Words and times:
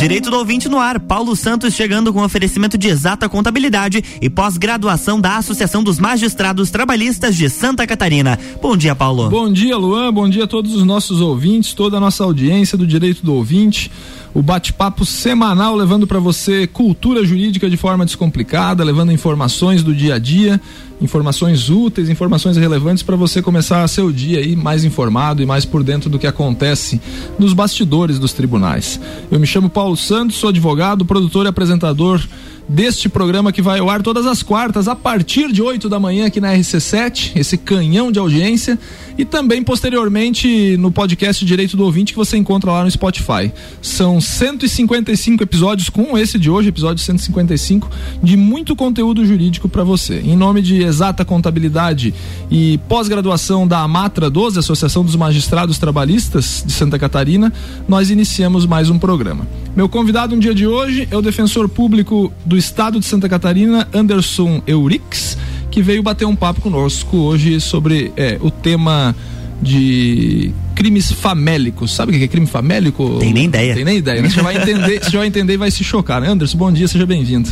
Direito 0.00 0.30
do 0.30 0.38
ouvinte 0.38 0.66
no 0.66 0.78
ar. 0.78 0.98
Paulo 0.98 1.36
Santos 1.36 1.74
chegando 1.74 2.10
com 2.10 2.24
oferecimento 2.24 2.78
de 2.78 2.88
exata 2.88 3.28
contabilidade 3.28 4.02
e 4.18 4.30
pós-graduação 4.30 5.20
da 5.20 5.36
Associação 5.36 5.84
dos 5.84 6.00
Magistrados 6.00 6.70
Trabalhistas 6.70 7.36
de 7.36 7.50
Santa 7.50 7.86
Catarina. 7.86 8.38
Bom 8.62 8.78
dia, 8.78 8.94
Paulo. 8.94 9.28
Bom 9.28 9.52
dia, 9.52 9.76
Luan. 9.76 10.10
Bom 10.10 10.26
dia 10.26 10.44
a 10.44 10.46
todos 10.46 10.74
os 10.74 10.84
nossos 10.84 11.20
ouvintes, 11.20 11.74
toda 11.74 11.98
a 11.98 12.00
nossa 12.00 12.24
audiência 12.24 12.78
do 12.78 12.86
Direito 12.86 13.22
do 13.22 13.34
Ouvinte 13.34 13.90
o 14.32 14.42
bate-papo 14.42 15.04
semanal 15.04 15.74
levando 15.74 16.06
para 16.06 16.20
você 16.20 16.66
cultura 16.66 17.24
jurídica 17.24 17.68
de 17.68 17.76
forma 17.76 18.04
descomplicada, 18.04 18.84
levando 18.84 19.12
informações 19.12 19.82
do 19.82 19.94
dia 19.94 20.14
a 20.14 20.18
dia, 20.18 20.60
informações 21.00 21.68
úteis, 21.68 22.08
informações 22.08 22.56
relevantes 22.56 23.02
para 23.02 23.16
você 23.16 23.42
começar 23.42 23.86
seu 23.88 24.12
dia 24.12 24.38
aí 24.38 24.54
mais 24.54 24.84
informado 24.84 25.42
e 25.42 25.46
mais 25.46 25.64
por 25.64 25.82
dentro 25.82 26.08
do 26.08 26.18
que 26.18 26.26
acontece 26.26 27.00
nos 27.38 27.52
bastidores 27.52 28.18
dos 28.18 28.32
tribunais. 28.32 29.00
Eu 29.30 29.40
me 29.40 29.46
chamo 29.46 29.68
Paulo 29.68 29.96
Santos, 29.96 30.36
sou 30.36 30.50
advogado, 30.50 31.04
produtor 31.04 31.46
e 31.46 31.48
apresentador 31.48 32.22
deste 32.68 33.08
programa 33.08 33.50
que 33.50 33.60
vai 33.60 33.80
ao 33.80 33.90
ar 33.90 34.00
todas 34.00 34.26
as 34.26 34.44
quartas, 34.44 34.86
a 34.86 34.94
partir 34.94 35.50
de 35.52 35.60
8 35.60 35.88
da 35.88 35.98
manhã 35.98 36.26
aqui 36.26 36.40
na 36.40 36.54
RC7, 36.54 37.32
esse 37.34 37.58
canhão 37.58 38.12
de 38.12 38.20
audiência, 38.20 38.78
e 39.20 39.24
também 39.26 39.62
posteriormente 39.62 40.78
no 40.78 40.90
podcast 40.90 41.44
Direito 41.44 41.76
do 41.76 41.84
Ouvinte 41.84 42.14
que 42.14 42.18
você 42.18 42.38
encontra 42.38 42.72
lá 42.72 42.82
no 42.82 42.90
Spotify. 42.90 43.52
São 43.82 44.18
155 44.18 45.42
episódios 45.42 45.90
com 45.90 46.16
esse 46.16 46.38
de 46.38 46.48
hoje, 46.48 46.70
episódio 46.70 47.04
155, 47.04 47.90
de 48.22 48.34
muito 48.34 48.74
conteúdo 48.74 49.22
jurídico 49.26 49.68
para 49.68 49.84
você. 49.84 50.20
Em 50.20 50.34
nome 50.34 50.62
de 50.62 50.82
Exata 50.82 51.22
Contabilidade 51.22 52.14
e 52.50 52.78
pós-graduação 52.88 53.68
da 53.68 53.80
Amatra 53.80 54.30
12, 54.30 54.58
Associação 54.58 55.04
dos 55.04 55.16
Magistrados 55.16 55.76
Trabalhistas 55.76 56.64
de 56.66 56.72
Santa 56.72 56.98
Catarina, 56.98 57.52
nós 57.86 58.08
iniciamos 58.08 58.64
mais 58.64 58.88
um 58.88 58.98
programa. 58.98 59.46
Meu 59.76 59.86
convidado 59.86 60.34
no 60.34 60.40
dia 60.40 60.54
de 60.54 60.66
hoje 60.66 61.06
é 61.10 61.16
o 61.16 61.20
defensor 61.20 61.68
público 61.68 62.32
do 62.46 62.56
estado 62.56 62.98
de 62.98 63.04
Santa 63.04 63.28
Catarina, 63.28 63.86
Anderson 63.92 64.62
Eurix, 64.66 65.36
que 65.80 65.82
veio 65.82 66.02
bater 66.02 66.26
um 66.26 66.36
papo 66.36 66.60
conosco 66.60 67.16
hoje 67.16 67.58
sobre 67.58 68.12
é, 68.14 68.36
o 68.42 68.50
tema 68.50 69.16
de 69.62 70.52
crimes 70.74 71.10
famélicos. 71.10 71.94
Sabe 71.94 72.12
o 72.12 72.18
que 72.18 72.22
é 72.22 72.28
crime 72.28 72.46
famélico? 72.46 73.16
Tem 73.18 73.32
nem 73.32 73.46
ideia. 73.46 73.74
Tem 73.74 73.84
nem 73.84 73.96
ideia, 73.96 74.20
né? 74.20 74.28
Você 74.28 74.42
vai 74.42 74.58
entender, 74.58 75.00
você 75.02 75.16
vai 75.16 75.26
entender 75.26 75.54
e 75.54 75.56
vai 75.56 75.70
se 75.70 75.82
chocar. 75.82 76.20
Né? 76.20 76.28
Anderson, 76.28 76.58
bom 76.58 76.70
dia, 76.70 76.86
seja 76.86 77.06
bem-vindo. 77.06 77.48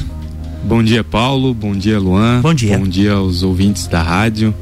Bom 0.63 0.83
dia, 0.83 1.03
Paulo. 1.03 1.55
Bom 1.55 1.75
dia, 1.75 1.99
Luan. 1.99 2.43
Bom 2.43 2.53
dia. 2.53 2.77
Bom 2.77 2.87
dia 2.87 3.15
aos 3.15 3.43
ouvintes 3.43 3.87
da 3.87 4.03
rádio. 4.03 4.55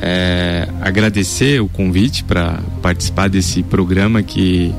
É, 0.00 0.68
agradecer 0.80 1.60
o 1.60 1.68
convite 1.68 2.22
para 2.22 2.60
participar 2.80 3.28
desse 3.28 3.64
programa 3.64 4.22
que 4.22 4.72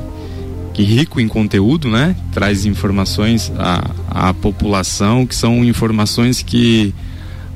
que 0.73 0.83
rico 0.83 1.19
em 1.19 1.27
conteúdo, 1.27 1.89
né? 1.89 2.15
Traz 2.31 2.65
informações 2.65 3.51
à, 3.57 3.89
à 4.29 4.33
população 4.33 5.25
que 5.25 5.35
são 5.35 5.65
informações 5.65 6.43
que 6.43 6.93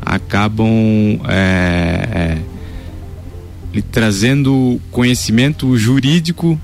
acabam 0.02 1.20
é, 1.28 2.38
é, 3.74 3.82
trazendo 3.92 4.80
conhecimento 4.92 5.78
jurídico 5.78 6.60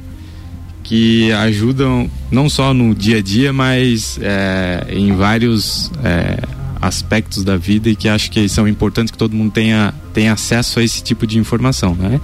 que 0.83 1.31
ajudam 1.33 2.09
não 2.31 2.49
só 2.49 2.73
no 2.73 2.95
dia 2.95 3.17
a 3.17 3.21
dia, 3.21 3.51
mas 3.51 4.17
é, 4.21 4.87
em 4.89 5.13
vários 5.13 5.91
é, 6.03 6.39
aspectos 6.81 7.43
da 7.43 7.57
vida 7.57 7.89
e 7.89 7.95
que 7.95 8.07
acho 8.07 8.31
que 8.31 8.47
são 8.47 8.67
importantes 8.67 9.11
que 9.11 9.17
todo 9.17 9.35
mundo 9.35 9.51
tenha, 9.51 9.93
tenha 10.13 10.33
acesso 10.33 10.79
a 10.79 10.83
esse 10.83 11.03
tipo 11.03 11.27
de 11.27 11.37
informação, 11.37 11.93
né? 11.93 12.21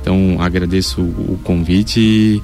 Então 0.00 0.36
agradeço 0.40 1.02
o 1.02 1.38
convite 1.44 2.00
e 2.00 2.42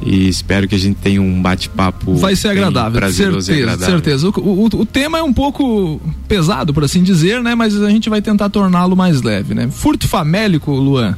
e 0.00 0.28
espero 0.28 0.68
que 0.68 0.74
a 0.74 0.78
gente 0.78 0.96
tenha 0.96 1.20
um 1.20 1.42
bate-papo. 1.42 2.14
Vai 2.16 2.36
ser 2.36 2.48
agradável, 2.48 3.00
certeza, 3.12 3.52
agradável. 3.52 3.94
certeza. 3.94 4.28
O, 4.28 4.32
o, 4.40 4.64
o, 4.64 4.86
tema 4.86 5.18
é 5.18 5.22
um 5.22 5.32
pouco 5.32 6.00
pesado, 6.26 6.72
por 6.72 6.84
assim 6.84 7.02
dizer, 7.02 7.42
né? 7.42 7.54
Mas 7.54 7.80
a 7.80 7.90
gente 7.90 8.08
vai 8.08 8.22
tentar 8.22 8.48
torná-lo 8.48 8.96
mais 8.96 9.22
leve, 9.22 9.54
né? 9.54 9.68
Furto 9.70 10.06
famélico, 10.06 10.72
Luan. 10.72 11.16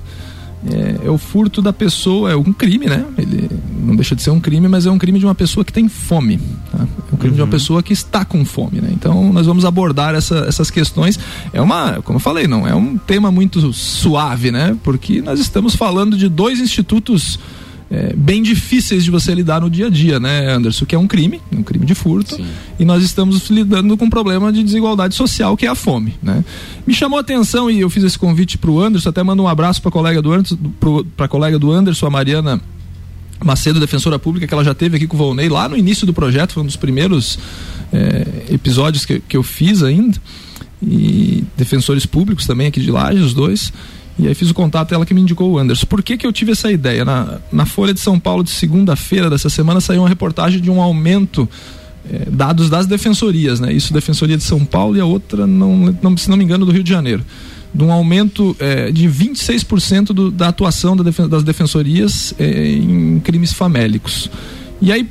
É, 0.67 1.07
é, 1.07 1.11
o 1.11 1.17
furto 1.17 1.63
da 1.63 1.73
pessoa, 1.73 2.33
é 2.33 2.37
um 2.37 2.53
crime, 2.53 2.87
né? 2.87 3.05
Ele 3.17 3.49
não 3.83 3.97
deixa 3.97 4.15
de 4.15 4.23
ser 4.23 4.31
um 4.31 4.41
crime, 4.41 4.69
mas 4.69 4.85
é 4.85 4.91
um 4.91 4.99
crime 4.99 5.19
de 5.19 5.25
uma 5.25 5.35
pessoa 5.35 5.65
que 5.65 5.73
tem 5.73 5.89
fome. 5.89 6.39
Tá? 6.71 6.81
É 6.81 7.15
um 7.15 7.17
crime 7.17 7.31
uhum. 7.31 7.35
de 7.35 7.41
uma 7.41 7.45
uhum. 7.45 7.51
pessoa 7.51 7.83
que 7.83 7.95
está 7.95 8.25
com 8.25 8.45
fome, 8.45 8.81
né? 8.81 8.91
Então 8.93 9.33
nós 9.33 9.47
vamos 9.47 9.65
abordar 9.65 10.15
essa, 10.15 10.45
essas 10.47 10.71
questões. 10.71 11.19
É 11.53 11.63
uma, 11.63 12.01
como 12.03 12.17
eu 12.17 12.21
falei, 12.21 12.47
não 12.47 12.69
é 12.69 12.75
um 12.75 12.99
tema 12.99 13.31
muito 13.31 13.73
suave, 13.73 14.51
né? 14.51 14.77
Porque 14.83 15.23
nós 15.23 15.41
estamos 15.41 15.75
falando 15.75 16.17
de 16.17 16.29
dois 16.29 16.61
institutos 16.61 17.39
é, 17.91 18.15
bem 18.15 18.41
difíceis 18.41 19.03
de 19.03 19.11
você 19.11 19.35
lidar 19.35 19.61
no 19.61 19.69
dia 19.69 19.87
a 19.87 19.91
dia, 19.91 20.21
né, 20.21 20.49
Anderson? 20.49 20.87
Que 20.87 20.95
é 20.95 20.99
um 20.99 21.09
crime, 21.09 21.41
um 21.53 21.63
crime 21.63 21.85
de 21.85 21.95
furto, 21.95 22.37
Sim. 22.37 22.47
e 22.79 22.85
nós 22.85 23.03
estamos 23.03 23.51
lidando 23.51 23.97
com 23.97 24.05
um 24.05 24.11
problema 24.11 24.53
de 24.53 24.63
desigualdade 24.63 25.15
social, 25.15 25.57
que 25.57 25.67
é 25.67 25.69
a 25.69 25.75
fome, 25.75 26.15
né? 26.23 26.45
Me 26.87 26.95
chamou 26.95 27.19
a 27.19 27.21
atenção 27.21 27.69
e 27.69 27.81
eu 27.81 27.91
fiz 27.91 28.05
esse 28.05 28.19
convite 28.19 28.57
para 28.57 28.71
o 28.71 28.81
Anderson, 28.81 29.09
até 29.09 29.23
mando 29.23 29.43
um 29.43 29.49
abraço 29.49 29.83
para 29.83 29.89
a 29.89 29.93
colega 29.93 30.23
do 30.23 30.33
Anderson, 30.33 30.57
para 31.17 31.27
colega 31.27 31.59
do 31.59 31.73
Anderson, 31.73 32.07
a 32.07 32.11
Mariana 32.11 32.61
Macedo, 33.45 33.81
defensora 33.81 34.19
pública, 34.19 34.47
que 34.47 34.55
ela 34.55 34.63
já 34.63 34.75
teve 34.75 34.97
aqui 34.97 35.07
com 35.07 35.17
o 35.17 35.19
Volney 35.19 35.49
lá 35.49 35.69
no 35.69 35.77
início 35.77 36.07
do 36.07 36.13
projeto, 36.13 36.53
foi 36.53 36.63
um 36.63 36.67
dos 36.67 36.77
primeiros 36.77 37.39
é, 37.93 38.27
episódios 38.51 39.05
que, 39.05 39.19
que 39.21 39.37
eu 39.37 39.43
fiz 39.43 39.83
ainda. 39.83 40.17
E 40.83 41.45
defensores 41.57 42.07
públicos 42.07 42.47
também 42.47 42.67
aqui 42.67 42.81
de 42.81 42.91
Laje, 42.91 43.21
os 43.21 43.35
dois. 43.35 43.73
E 44.21 44.29
aí 44.29 44.35
fiz 44.35 44.51
o 44.51 44.55
contato, 44.55 44.95
ela 44.95 45.07
que 45.07 45.15
me 45.15 45.21
indicou 45.23 45.51
o 45.51 45.59
Anderson. 45.59 45.87
Por 45.87 46.03
que, 46.03 46.19
que 46.19 46.27
eu 46.27 46.33
tive 46.33 46.53
essa 46.53 46.71
ideia? 46.71 47.05
Na, 47.05 47.39
na 47.51 47.65
Folha 47.65 47.95
de 47.95 48.01
São 48.01 48.21
Paulo 48.21 48.45
de 48.45 48.51
segunda-feira 48.51 49.31
dessa 49.31 49.49
semana 49.49 49.81
saiu 49.81 50.03
uma 50.03 50.09
reportagem 50.09 50.61
de 50.61 50.71
um 50.71 50.81
aumento 50.81 51.49
é, 52.11 52.29
dados 52.31 52.69
das 52.69 52.87
defensorias, 52.87 53.61
né? 53.61 53.73
Isso 53.73 53.95
Defensoria 53.95 54.37
de 54.37 54.45
São 54.45 54.63
Paulo 54.65 54.97
e 54.97 55.01
a 55.01 55.07
outra, 55.07 55.47
não, 55.47 55.95
não, 56.03 56.17
se 56.19 56.29
não 56.29 56.37
me 56.37 56.45
engano, 56.45 56.67
do 56.67 56.73
Rio 56.73 56.83
de 56.83 56.91
Janeiro. 56.91 57.25
De 57.73 57.83
um 57.83 57.91
aumento 57.91 58.55
é, 58.59 58.91
de 58.91 59.09
26% 59.09 60.07
do, 60.07 60.31
da 60.31 60.49
atuação 60.49 60.95
da 60.95 61.03
defen 61.03 61.27
das 61.27 61.43
defensorias 61.43 62.35
é, 62.39 62.73
em 62.73 63.21
crimes 63.21 63.55
famélicos. 63.55 64.31
E 64.83 64.93
aí 64.93 65.09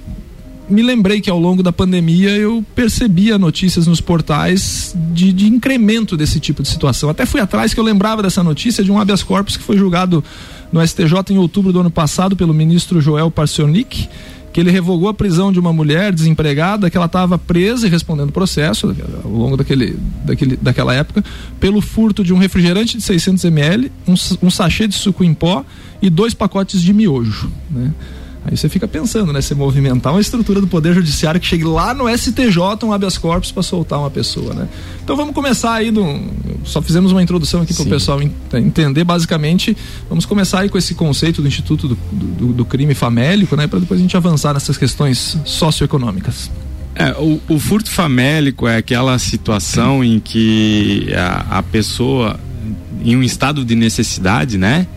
me 0.69 0.83
lembrei 0.83 1.19
que 1.19 1.29
ao 1.29 1.39
longo 1.39 1.63
da 1.63 1.71
pandemia 1.71 2.29
eu 2.29 2.63
percebia 2.75 3.37
notícias 3.37 3.87
nos 3.87 3.99
portais 3.99 4.95
de, 5.11 5.33
de 5.33 5.47
incremento 5.47 6.15
desse 6.15 6.39
tipo 6.39 6.61
de 6.61 6.69
situação. 6.69 7.09
Até 7.09 7.25
fui 7.25 7.41
atrás 7.41 7.73
que 7.73 7.79
eu 7.79 7.83
lembrava 7.83 8.21
dessa 8.21 8.43
notícia 8.43 8.83
de 8.83 8.91
um 8.91 8.99
habeas 8.99 9.23
corpus 9.23 9.57
que 9.57 9.63
foi 9.63 9.77
julgado 9.77 10.23
no 10.71 10.85
STJ 10.85 11.13
em 11.31 11.37
outubro 11.37 11.73
do 11.73 11.79
ano 11.79 11.89
passado 11.89 12.35
pelo 12.35 12.53
ministro 12.53 13.01
Joel 13.01 13.31
Parcionic, 13.31 14.07
que 14.53 14.59
ele 14.59 14.69
revogou 14.69 15.09
a 15.09 15.13
prisão 15.13 15.51
de 15.51 15.59
uma 15.59 15.73
mulher 15.73 16.13
desempregada 16.13 16.89
que 16.89 16.97
ela 16.97 17.05
estava 17.05 17.37
presa 17.37 17.87
e 17.87 17.89
respondendo 17.89 18.31
processo 18.31 18.95
ao 19.23 19.31
longo 19.31 19.57
daquele, 19.57 19.97
daquele, 20.23 20.57
daquela 20.57 20.93
época 20.93 21.23
pelo 21.59 21.81
furto 21.81 22.23
de 22.23 22.33
um 22.33 22.37
refrigerante 22.37 22.97
de 22.97 23.03
600 23.03 23.43
ml, 23.45 23.91
um, 24.07 24.13
um 24.41 24.49
sachê 24.49 24.87
de 24.87 24.95
suco 24.95 25.23
em 25.23 25.33
pó 25.33 25.63
e 26.01 26.09
dois 26.09 26.33
pacotes 26.33 26.81
de 26.81 26.93
miojo. 26.93 27.51
Né? 27.69 27.91
Aí 28.45 28.55
você 28.55 28.69
fica 28.69 28.87
pensando, 28.87 29.33
né? 29.33 29.41
Você 29.41 29.53
movimentar 29.53 30.13
uma 30.13 30.21
estrutura 30.21 30.61
do 30.61 30.67
Poder 30.67 30.93
Judiciário 30.93 31.39
que 31.39 31.45
chegue 31.45 31.65
lá 31.65 31.93
no 31.93 32.09
STJ 32.09 32.57
um 32.83 32.93
habeas 32.93 33.17
corpus 33.17 33.51
para 33.51 33.61
soltar 33.61 33.99
uma 33.99 34.09
pessoa, 34.09 34.53
né? 34.53 34.67
Então 35.03 35.15
vamos 35.15 35.35
começar 35.35 35.73
aí 35.73 35.91
do. 35.91 36.03
Só 36.63 36.81
fizemos 36.81 37.11
uma 37.11 37.21
introdução 37.21 37.61
aqui 37.61 37.73
para 37.73 37.83
o 37.83 37.89
pessoal 37.89 38.19
entender. 38.21 39.03
Basicamente, 39.03 39.75
vamos 40.07 40.25
começar 40.25 40.61
aí 40.61 40.69
com 40.69 40.77
esse 40.77 40.95
conceito 40.95 41.41
do 41.41 41.47
Instituto 41.47 41.89
do, 41.89 41.97
do, 42.11 42.53
do 42.53 42.65
Crime 42.65 42.93
Famélico, 42.93 43.55
né? 43.55 43.67
Para 43.67 43.79
depois 43.79 43.99
a 43.99 44.01
gente 44.01 44.15
avançar 44.15 44.53
nessas 44.53 44.77
questões 44.77 45.37
socioeconômicas. 45.43 46.49
É, 46.95 47.11
o, 47.17 47.39
o, 47.47 47.59
furto 47.59 47.89
famélico 47.89 48.67
é 48.67 48.77
aquela 48.77 49.17
situação 49.19 50.03
em 50.03 50.19
que 50.19 51.07
a, 51.15 51.59
a 51.59 51.63
pessoa, 51.63 52.37
em 53.03 53.15
um 53.15 53.23
estado 53.23 53.63
de 53.63 53.75
necessidade, 53.75 54.57
né? 54.57 54.87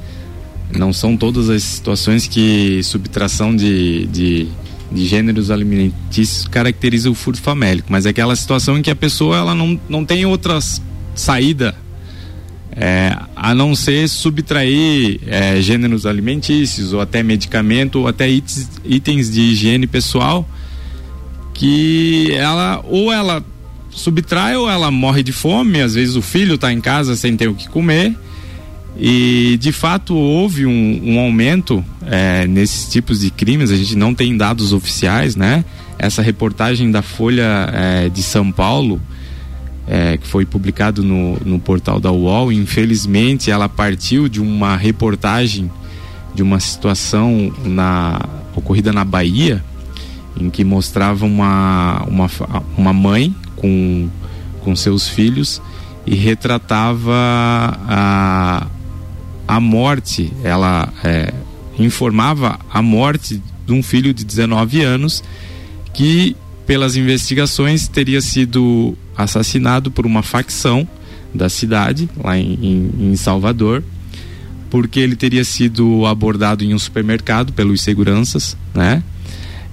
Não 0.78 0.92
são 0.92 1.16
todas 1.16 1.50
as 1.50 1.62
situações 1.62 2.26
que 2.26 2.82
subtração 2.82 3.54
de, 3.54 4.06
de, 4.06 4.48
de 4.90 5.06
gêneros 5.06 5.50
alimentícios 5.50 6.46
caracteriza 6.48 7.10
o 7.10 7.14
furto 7.14 7.40
famélico, 7.40 7.88
mas 7.90 8.06
é 8.06 8.10
aquela 8.10 8.34
situação 8.34 8.78
em 8.78 8.82
que 8.82 8.90
a 8.90 8.96
pessoa 8.96 9.36
ela 9.36 9.54
não, 9.54 9.78
não 9.88 10.04
tem 10.04 10.24
outra 10.26 10.58
saída 11.14 11.74
é, 12.74 13.14
a 13.36 13.54
não 13.54 13.74
ser 13.74 14.08
subtrair 14.08 15.20
é, 15.26 15.60
gêneros 15.60 16.06
alimentícios 16.06 16.92
ou 16.92 17.00
até 17.00 17.22
medicamento 17.22 18.00
ou 18.00 18.08
até 18.08 18.28
itens, 18.28 18.70
itens 18.84 19.30
de 19.30 19.40
higiene 19.40 19.86
pessoal 19.86 20.48
que 21.52 22.32
ela 22.32 22.82
ou 22.88 23.12
ela 23.12 23.44
subtrai 23.90 24.56
ou 24.56 24.70
ela 24.70 24.90
morre 24.90 25.22
de 25.22 25.32
fome, 25.32 25.82
às 25.82 25.94
vezes 25.94 26.16
o 26.16 26.22
filho 26.22 26.54
está 26.54 26.72
em 26.72 26.80
casa 26.80 27.14
sem 27.14 27.36
ter 27.36 27.48
o 27.48 27.54
que 27.54 27.68
comer 27.68 28.16
e 28.96 29.56
de 29.60 29.72
fato 29.72 30.14
houve 30.14 30.66
um, 30.66 31.00
um 31.04 31.18
aumento 31.18 31.84
é, 32.06 32.46
nesses 32.46 32.90
tipos 32.90 33.20
de 33.20 33.30
crimes, 33.30 33.70
a 33.70 33.76
gente 33.76 33.96
não 33.96 34.14
tem 34.14 34.36
dados 34.36 34.72
oficiais, 34.72 35.34
né? 35.34 35.64
Essa 35.98 36.20
reportagem 36.20 36.90
da 36.90 37.00
Folha 37.00 37.70
é, 37.72 38.08
de 38.08 38.22
São 38.22 38.50
Paulo, 38.50 39.00
é, 39.86 40.16
que 40.16 40.26
foi 40.26 40.44
publicado 40.44 41.02
no, 41.02 41.38
no 41.44 41.58
portal 41.58 42.00
da 42.00 42.10
UOL, 42.10 42.52
infelizmente 42.52 43.50
ela 43.50 43.68
partiu 43.68 44.28
de 44.28 44.40
uma 44.40 44.76
reportagem 44.76 45.70
de 46.34 46.42
uma 46.42 46.60
situação 46.60 47.52
na, 47.64 48.20
ocorrida 48.54 48.92
na 48.92 49.04
Bahia, 49.04 49.62
em 50.36 50.50
que 50.50 50.64
mostrava 50.64 51.24
uma, 51.24 52.04
uma, 52.06 52.30
uma 52.76 52.92
mãe 52.92 53.34
com, 53.56 54.08
com 54.60 54.74
seus 54.74 55.08
filhos 55.08 55.60
e 56.06 56.14
retratava 56.14 57.14
a, 57.86 58.66
a 59.52 59.60
morte, 59.60 60.32
ela 60.42 60.90
é, 61.04 61.30
informava 61.78 62.58
a 62.72 62.80
morte 62.80 63.42
de 63.66 63.72
um 63.74 63.82
filho 63.82 64.14
de 64.14 64.24
19 64.24 64.80
anos 64.80 65.22
que, 65.92 66.34
pelas 66.66 66.96
investigações, 66.96 67.86
teria 67.86 68.22
sido 68.22 68.96
assassinado 69.14 69.90
por 69.90 70.06
uma 70.06 70.22
facção 70.22 70.88
da 71.34 71.50
cidade, 71.50 72.08
lá 72.24 72.38
em, 72.38 72.58
em, 72.62 73.12
em 73.12 73.16
Salvador, 73.16 73.84
porque 74.70 74.98
ele 74.98 75.16
teria 75.16 75.44
sido 75.44 76.06
abordado 76.06 76.64
em 76.64 76.72
um 76.72 76.78
supermercado 76.78 77.52
pelos 77.52 77.82
seguranças, 77.82 78.56
né? 78.74 79.02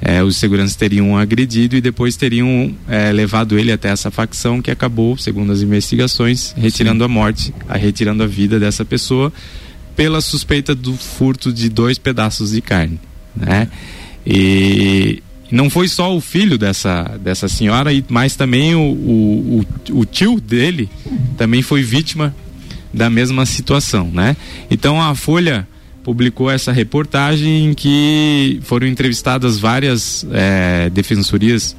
É, 0.02 0.22
os 0.24 0.36
seguranças 0.38 0.76
teriam 0.76 1.18
agredido 1.18 1.76
e 1.76 1.82
depois 1.82 2.18
teriam 2.18 2.74
é, 2.88 3.12
levado 3.12 3.58
ele 3.58 3.72
até 3.72 3.90
essa 3.90 4.12
facção 4.12 4.62
que 4.62 4.72
acabou, 4.72 5.18
segundo 5.18 5.52
as 5.52 5.62
investigações, 5.62 6.54
retirando 6.58 7.00
Sim. 7.00 7.06
a 7.06 7.08
morte, 7.08 7.54
a, 7.68 7.78
retirando 7.78 8.24
a 8.24 8.28
vida 8.28 8.60
dessa 8.60 8.84
pessoa 8.86 9.32
pela 10.00 10.22
suspeita 10.22 10.74
do 10.74 10.96
furto 10.96 11.52
de 11.52 11.68
dois 11.68 11.98
pedaços 11.98 12.52
de 12.52 12.62
carne, 12.62 12.98
né? 13.36 13.68
E 14.26 15.22
não 15.52 15.70
foi 15.70 15.90
só 15.90 16.16
o 16.16 16.22
filho 16.22 16.58
dessa, 16.58 17.04
dessa 17.22 17.50
senhora, 17.50 17.90
mas 18.08 18.34
também 18.34 18.76
o, 18.76 18.80
o, 18.80 19.60
o, 19.60 20.00
o 20.00 20.06
tio 20.06 20.40
dele 20.40 20.90
também 21.38 21.62
foi 21.62 21.84
vítima 21.84 22.34
da 22.94 23.10
mesma 23.10 23.46
situação, 23.46 24.10
né? 24.10 24.38
Então 24.72 25.02
a 25.02 25.14
Folha 25.16 25.68
publicou 26.02 26.50
essa 26.50 26.72
reportagem 26.72 27.66
em 27.66 27.74
que 27.74 28.62
foram 28.64 28.88
entrevistadas 28.88 29.60
várias 29.60 30.26
é, 30.32 30.90
defensorias 30.92 31.76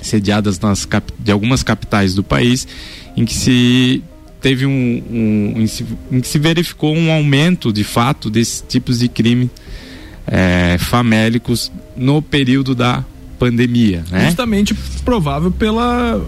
sediadas 0.00 0.58
nas 0.58 0.88
de 1.18 1.30
algumas 1.30 1.62
capitais 1.62 2.14
do 2.14 2.24
país, 2.24 2.66
em 3.14 3.26
que 3.26 3.34
se 3.34 4.02
teve 4.42 4.66
um, 4.66 5.02
um 5.10 5.66
em, 6.10 6.20
que 6.20 6.28
se 6.28 6.38
verificou 6.38 6.94
um 6.94 7.10
aumento 7.10 7.72
de 7.72 7.84
fato 7.84 8.28
desses 8.28 8.62
tipos 8.68 8.98
de 8.98 9.08
crime 9.08 9.48
é, 10.26 10.76
famélicos 10.78 11.70
no 11.96 12.20
período 12.20 12.74
da 12.74 13.04
pandemia, 13.38 14.04
né? 14.10 14.26
Justamente 14.26 14.74
provável 15.04 15.50
pela 15.50 16.20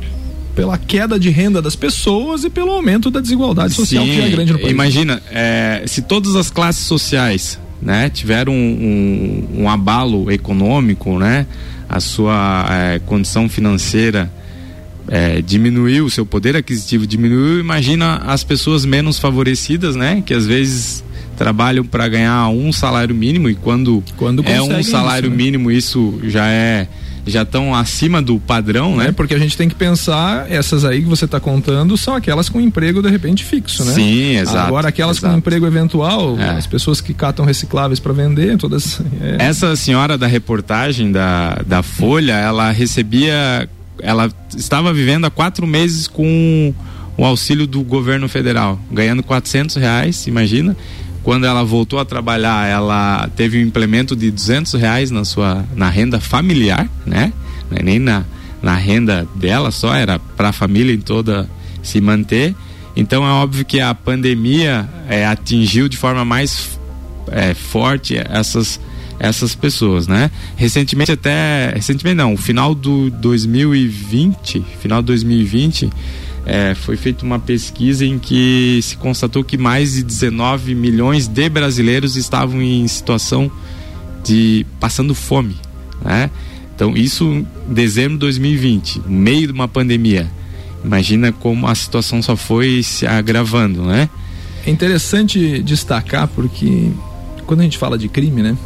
pela 0.55 0.79
queda 0.79 1.19
de 1.19 1.31
renda 1.31 1.61
das 1.61 1.75
pessoas 1.75 2.45
e 2.45 2.51
pelo 2.51 2.71
aumento 2.71 3.11
da 3.11 3.21
desigualdade 3.21 3.75
social 3.75 4.05
Sim, 4.05 4.11
que 4.13 4.21
é 4.21 4.29
grande 4.29 4.53
no 4.53 4.59
país. 4.61 4.71
Imagina, 4.71 5.21
é, 5.33 5.83
se 5.85 6.03
todas 6.03 6.37
as 6.37 6.49
classes 6.49 6.87
sociais 6.87 7.59
né, 7.83 8.09
tiveram 8.09 8.53
um, 8.53 9.49
um, 9.57 9.63
um 9.63 9.69
abalo 9.69 10.31
econômico, 10.31 11.19
né, 11.19 11.45
a 11.89 11.99
sua 11.99 12.67
é, 12.71 12.99
condição 13.01 13.49
financeira 13.49 14.31
é, 15.09 15.43
diminuiu, 15.43 16.07
o 16.07 16.11
seu 16.11 16.25
poder 16.25 16.57
aquisitivo 16.57 17.07
diminuiu, 17.07 17.61
imagina 17.61 18.17
as 18.27 18.43
pessoas 18.43 18.85
menos 18.85 19.19
favorecidas, 19.19 19.97
né, 19.97 20.23
que 20.25 20.35
às 20.35 20.47
vezes 20.47 21.05
trabalham 21.37 21.85
para 21.85 22.07
ganhar 22.09 22.49
um 22.49 22.73
salário 22.73 23.15
mínimo 23.15 23.49
e 23.51 23.55
quando, 23.55 24.03
quando 24.17 24.45
é 24.47 24.63
um 24.63 24.83
salário 24.83 25.27
isso, 25.27 25.37
né? 25.37 25.43
mínimo 25.45 25.71
isso 25.71 26.21
já 26.23 26.47
é 26.47 26.87
já 27.27 27.43
estão 27.43 27.75
acima 27.75 28.21
do 28.21 28.39
padrão, 28.39 28.97
né? 28.97 29.09
É, 29.09 29.13
porque 29.13 29.35
a 29.35 29.39
gente 29.39 29.57
tem 29.57 29.69
que 29.69 29.75
pensar, 29.75 30.51
essas 30.51 30.85
aí 30.85 31.03
que 31.03 31.09
você 31.09 31.25
está 31.25 31.41
contando 31.41 31.97
são 31.97 32.15
aquelas 32.15 32.49
com 32.49 32.61
emprego 32.61 33.01
de 33.01 33.09
repente 33.09 33.45
fixo, 33.45 33.85
né? 33.85 33.93
Sim, 33.93 34.37
exato. 34.37 34.59
Agora 34.59 34.89
aquelas 34.89 35.17
exato. 35.17 35.33
com 35.33 35.39
emprego 35.39 35.67
eventual, 35.67 36.39
é. 36.39 36.51
as 36.51 36.67
pessoas 36.67 37.01
que 37.01 37.15
catam 37.15 37.45
recicláveis 37.45 37.99
para 37.99 38.13
vender, 38.13 38.59
todas. 38.59 39.01
É... 39.21 39.47
Essa 39.47 39.75
senhora 39.75 40.19
da 40.19 40.27
reportagem 40.27 41.11
da, 41.11 41.63
da 41.67 41.83
Folha, 41.83 42.35
ela 42.35 42.71
recebia, 42.71 43.69
ela 44.01 44.31
estava 44.57 44.93
vivendo 44.93 45.25
há 45.25 45.31
quatro 45.31 45.67
meses 45.67 46.07
com 46.07 46.75
o 47.17 47.25
auxílio 47.25 47.67
do 47.67 47.83
governo 47.83 48.29
federal, 48.29 48.79
ganhando 48.91 49.23
400 49.23 49.77
reais, 49.77 50.27
imagina 50.27 50.77
quando 51.25 51.47
ela 51.47 51.65
voltou 51.65 51.99
a 51.99 52.05
trabalhar, 52.05 52.69
ela 52.69 53.29
teve 53.35 53.59
um 53.59 53.63
implemento 53.67 54.15
de 54.15 54.31
200 54.31 54.75
reais 54.75 55.11
na 55.11 55.25
sua 55.25 55.65
na 55.75 55.89
renda 55.89 56.21
familiar, 56.21 56.87
né? 57.05 57.33
É 57.75 57.83
nem 57.83 57.99
na, 57.99 58.25
na 58.63 58.75
renda 58.75 59.27
dela 59.35 59.71
só, 59.71 59.95
era 59.95 60.19
para 60.19 60.51
a 60.51 60.53
família 60.53 60.95
em 60.95 61.01
toda 61.01 61.49
se 61.83 61.99
manter. 61.99 62.55
Então 62.95 63.27
é 63.27 63.31
óbvio 63.31 63.65
que 63.65 63.81
a 63.81 63.95
pandemia 63.95 64.87
é, 65.09 65.27
atingiu 65.27 65.89
de 65.89 65.97
forma 65.97 66.27
mais 66.27 66.79
é, 67.29 67.55
forte 67.55 68.17
essas 68.19 68.79
essas 69.19 69.55
pessoas, 69.55 70.07
né? 70.07 70.31
Recentemente 70.57 71.13
até 71.13 71.73
recentemente 71.75 72.17
não, 72.17 72.37
final 72.37 72.75
do 72.75 73.11
2020, 73.11 74.65
final 74.81 75.01
de 75.01 75.07
2020 75.07 75.91
é, 76.47 76.75
foi 76.75 76.97
feita 76.97 77.25
uma 77.25 77.39
pesquisa 77.39 78.05
em 78.05 78.19
que 78.19 78.81
se 78.83 78.97
constatou 78.97 79.43
que 79.43 79.57
mais 79.57 79.95
de 79.95 80.03
19 80.03 80.75
milhões 80.75 81.27
de 81.27 81.49
brasileiros 81.49 82.17
estavam 82.17 82.61
em 82.61 82.87
situação 82.87 83.51
de 84.23 84.67
passando 84.79 85.15
fome, 85.15 85.57
né? 86.05 86.31
Então 86.75 86.97
isso 86.97 87.25
em 87.25 87.47
dezembro 87.69 88.15
de 88.15 88.19
2020, 88.21 89.03
no 89.07 89.11
meio 89.11 89.47
de 89.47 89.53
uma 89.53 89.69
pandemia. 89.69 90.31
Imagina 90.85 91.33
como 91.33 91.67
a 91.67 91.75
situação 91.75 92.21
só 92.21 92.37
foi 92.37 92.83
se 92.83 93.07
agravando, 93.07 93.83
né? 93.85 94.09
É 94.67 94.71
interessante 94.71 95.63
destacar 95.63 96.29
porque 96.29 96.91
quando 97.47 97.61
a 97.61 97.63
gente 97.63 97.79
fala 97.79 97.97
de 97.97 98.09
crime, 98.09 98.43
né? 98.43 98.57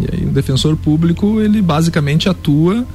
E 0.00 0.14
aí 0.14 0.24
o 0.24 0.30
defensor 0.30 0.76
público 0.76 1.40
ele 1.40 1.60
basicamente 1.60 2.28
atua 2.28 2.86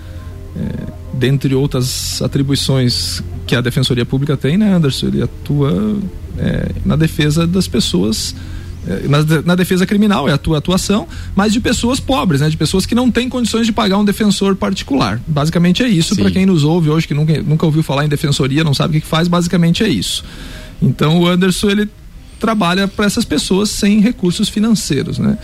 é, 0.55 0.94
dentre 1.13 1.53
outras 1.55 2.21
atribuições 2.21 3.23
que 3.45 3.55
a 3.55 3.61
Defensoria 3.61 4.05
Pública 4.05 4.38
tem, 4.38 4.57
né, 4.57 4.73
Anderson? 4.73 5.07
Ele 5.07 5.23
atua 5.23 5.97
é, 6.38 6.71
na 6.85 6.95
defesa 6.95 7.45
das 7.45 7.67
pessoas. 7.67 8.35
É, 8.85 9.07
na, 9.07 9.19
na, 9.45 9.55
defesa 9.55 9.85
criminal 9.85 10.27
é 10.27 10.33
a 10.33 10.38
tua 10.38 10.57
atuação, 10.57 11.07
mas 11.33 11.53
de 11.53 11.61
pessoas 11.61 12.01
pobres, 12.01 12.41
né? 12.41 12.50
De 12.50 12.57
pessoas 12.57 12.85
que 12.85 12.94
não 12.94 13.09
têm 13.09 13.29
condições 13.29 13.65
de 13.65 13.71
pagar 13.71 13.97
um 13.97 14.06
defensor 14.06 14.56
particular. 14.56 15.21
Basicamente 15.25 15.81
é 15.81 15.88
isso, 15.88 16.15
para 16.15 16.29
quem 16.29 16.45
nos 16.45 16.63
ouve 16.63 16.89
hoje, 16.89 17.07
que 17.07 17.13
nunca, 17.13 17.41
nunca 17.41 17.65
ouviu 17.65 17.81
falar 17.81 18.06
em 18.06 18.09
defensoria, 18.09 18.63
não 18.63 18.73
sabe 18.73 18.91
o 18.91 18.94
que, 18.95 19.01
que 19.01 19.07
faz, 19.07 19.27
basicamente 19.27 19.83
é 19.83 19.88
isso. 19.88 20.25
Então 20.81 21.21
o 21.21 21.27
Anderson, 21.27 21.69
ele 21.69 21.89
trabalha 22.39 22.85
para 22.88 23.06
essas 23.06 23.23
pessoas 23.23 23.69
sem 23.69 24.01
recursos 24.01 24.49
financeiros, 24.49 25.17
né? 25.17 25.38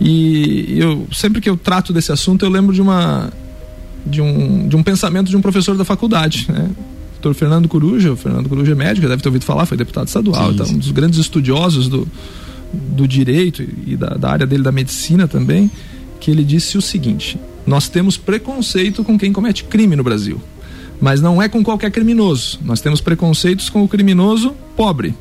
E 0.00 0.78
eu 0.78 1.06
sempre 1.12 1.40
que 1.40 1.50
eu 1.50 1.56
trato 1.56 1.92
desse 1.92 2.12
assunto, 2.12 2.44
eu 2.44 2.50
lembro 2.50 2.72
de 2.72 2.80
uma 2.80 3.32
de 4.06 4.20
um, 4.20 4.68
de 4.68 4.76
um 4.76 4.82
pensamento 4.82 5.28
de 5.28 5.36
um 5.36 5.40
professor 5.40 5.76
da 5.76 5.84
faculdade, 5.84 6.46
né? 6.48 6.70
Dr. 7.20 7.34
Fernando 7.34 7.68
Coruja, 7.68 8.12
o 8.12 8.16
Fernando 8.16 8.48
Coruja 8.48 8.72
é 8.72 8.74
médico, 8.74 9.08
deve 9.08 9.20
ter 9.20 9.28
ouvido 9.28 9.44
falar, 9.44 9.66
foi 9.66 9.76
deputado 9.76 10.06
estadual, 10.06 10.48
sim, 10.48 10.54
então, 10.54 10.66
um 10.66 10.78
dos 10.78 10.92
grandes 10.92 11.18
estudiosos 11.18 11.88
do, 11.88 12.06
do 12.72 13.08
direito 13.08 13.66
e 13.86 13.96
da, 13.96 14.10
da 14.10 14.30
área 14.30 14.46
dele 14.46 14.62
da 14.62 14.70
medicina 14.70 15.26
também, 15.26 15.70
que 16.20 16.30
ele 16.30 16.44
disse 16.44 16.78
o 16.78 16.82
seguinte: 16.82 17.38
nós 17.66 17.88
temos 17.88 18.16
preconceito 18.16 19.02
com 19.02 19.18
quem 19.18 19.32
comete 19.32 19.64
crime 19.64 19.96
no 19.96 20.04
Brasil, 20.04 20.40
mas 21.00 21.20
não 21.20 21.42
é 21.42 21.48
com 21.48 21.62
qualquer 21.62 21.90
criminoso. 21.90 22.60
Nós 22.64 22.80
temos 22.80 23.00
preconceitos 23.00 23.68
com 23.68 23.82
o 23.82 23.88
criminoso 23.88 24.54
pobre, 24.76 25.14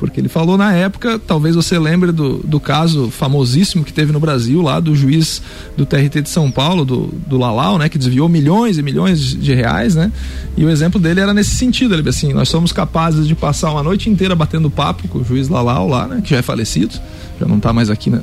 porque 0.00 0.18
ele 0.18 0.30
falou 0.30 0.56
na 0.56 0.72
época, 0.72 1.18
talvez 1.18 1.54
você 1.54 1.78
lembre 1.78 2.10
do, 2.10 2.38
do 2.38 2.58
caso 2.58 3.10
famosíssimo 3.10 3.84
que 3.84 3.92
teve 3.92 4.12
no 4.12 4.18
Brasil, 4.18 4.62
lá 4.62 4.80
do 4.80 4.96
juiz 4.96 5.42
do 5.76 5.84
TRT 5.84 6.22
de 6.22 6.30
São 6.30 6.50
Paulo, 6.50 6.86
do, 6.86 7.08
do 7.26 7.36
Lalau, 7.36 7.76
né, 7.76 7.86
que 7.86 7.98
desviou 7.98 8.26
milhões 8.26 8.78
e 8.78 8.82
milhões 8.82 9.20
de 9.20 9.54
reais, 9.54 9.94
né? 9.94 10.10
E 10.56 10.64
o 10.64 10.70
exemplo 10.70 10.98
dele 10.98 11.20
era 11.20 11.34
nesse 11.34 11.50
sentido, 11.50 11.94
ele 11.94 12.08
assim, 12.08 12.32
nós 12.32 12.48
somos 12.48 12.72
capazes 12.72 13.28
de 13.28 13.34
passar 13.34 13.70
uma 13.70 13.82
noite 13.82 14.08
inteira 14.08 14.34
batendo 14.34 14.70
papo 14.70 15.06
com 15.06 15.18
o 15.18 15.24
juiz 15.24 15.50
Lalau 15.50 15.86
lá, 15.86 16.08
né, 16.08 16.22
que 16.24 16.30
já 16.30 16.38
é 16.38 16.42
falecido, 16.42 16.98
já 17.38 17.46
não 17.46 17.58
está 17.58 17.70
mais 17.70 17.90
aqui, 17.90 18.08
na, 18.08 18.22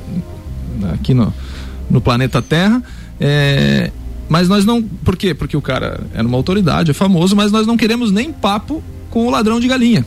aqui 0.92 1.14
no, 1.14 1.32
no 1.88 2.00
planeta 2.00 2.42
Terra. 2.42 2.82
É, 3.20 3.92
mas 4.28 4.48
nós 4.48 4.64
não. 4.64 4.82
Por 4.82 5.16
quê? 5.16 5.32
Porque 5.32 5.56
o 5.56 5.62
cara 5.62 6.00
era 6.12 6.26
uma 6.26 6.36
autoridade, 6.36 6.90
é 6.90 6.94
famoso, 6.94 7.36
mas 7.36 7.52
nós 7.52 7.68
não 7.68 7.76
queremos 7.76 8.10
nem 8.10 8.32
papo 8.32 8.82
com 9.10 9.28
o 9.28 9.30
ladrão 9.30 9.60
de 9.60 9.68
galinha 9.68 10.04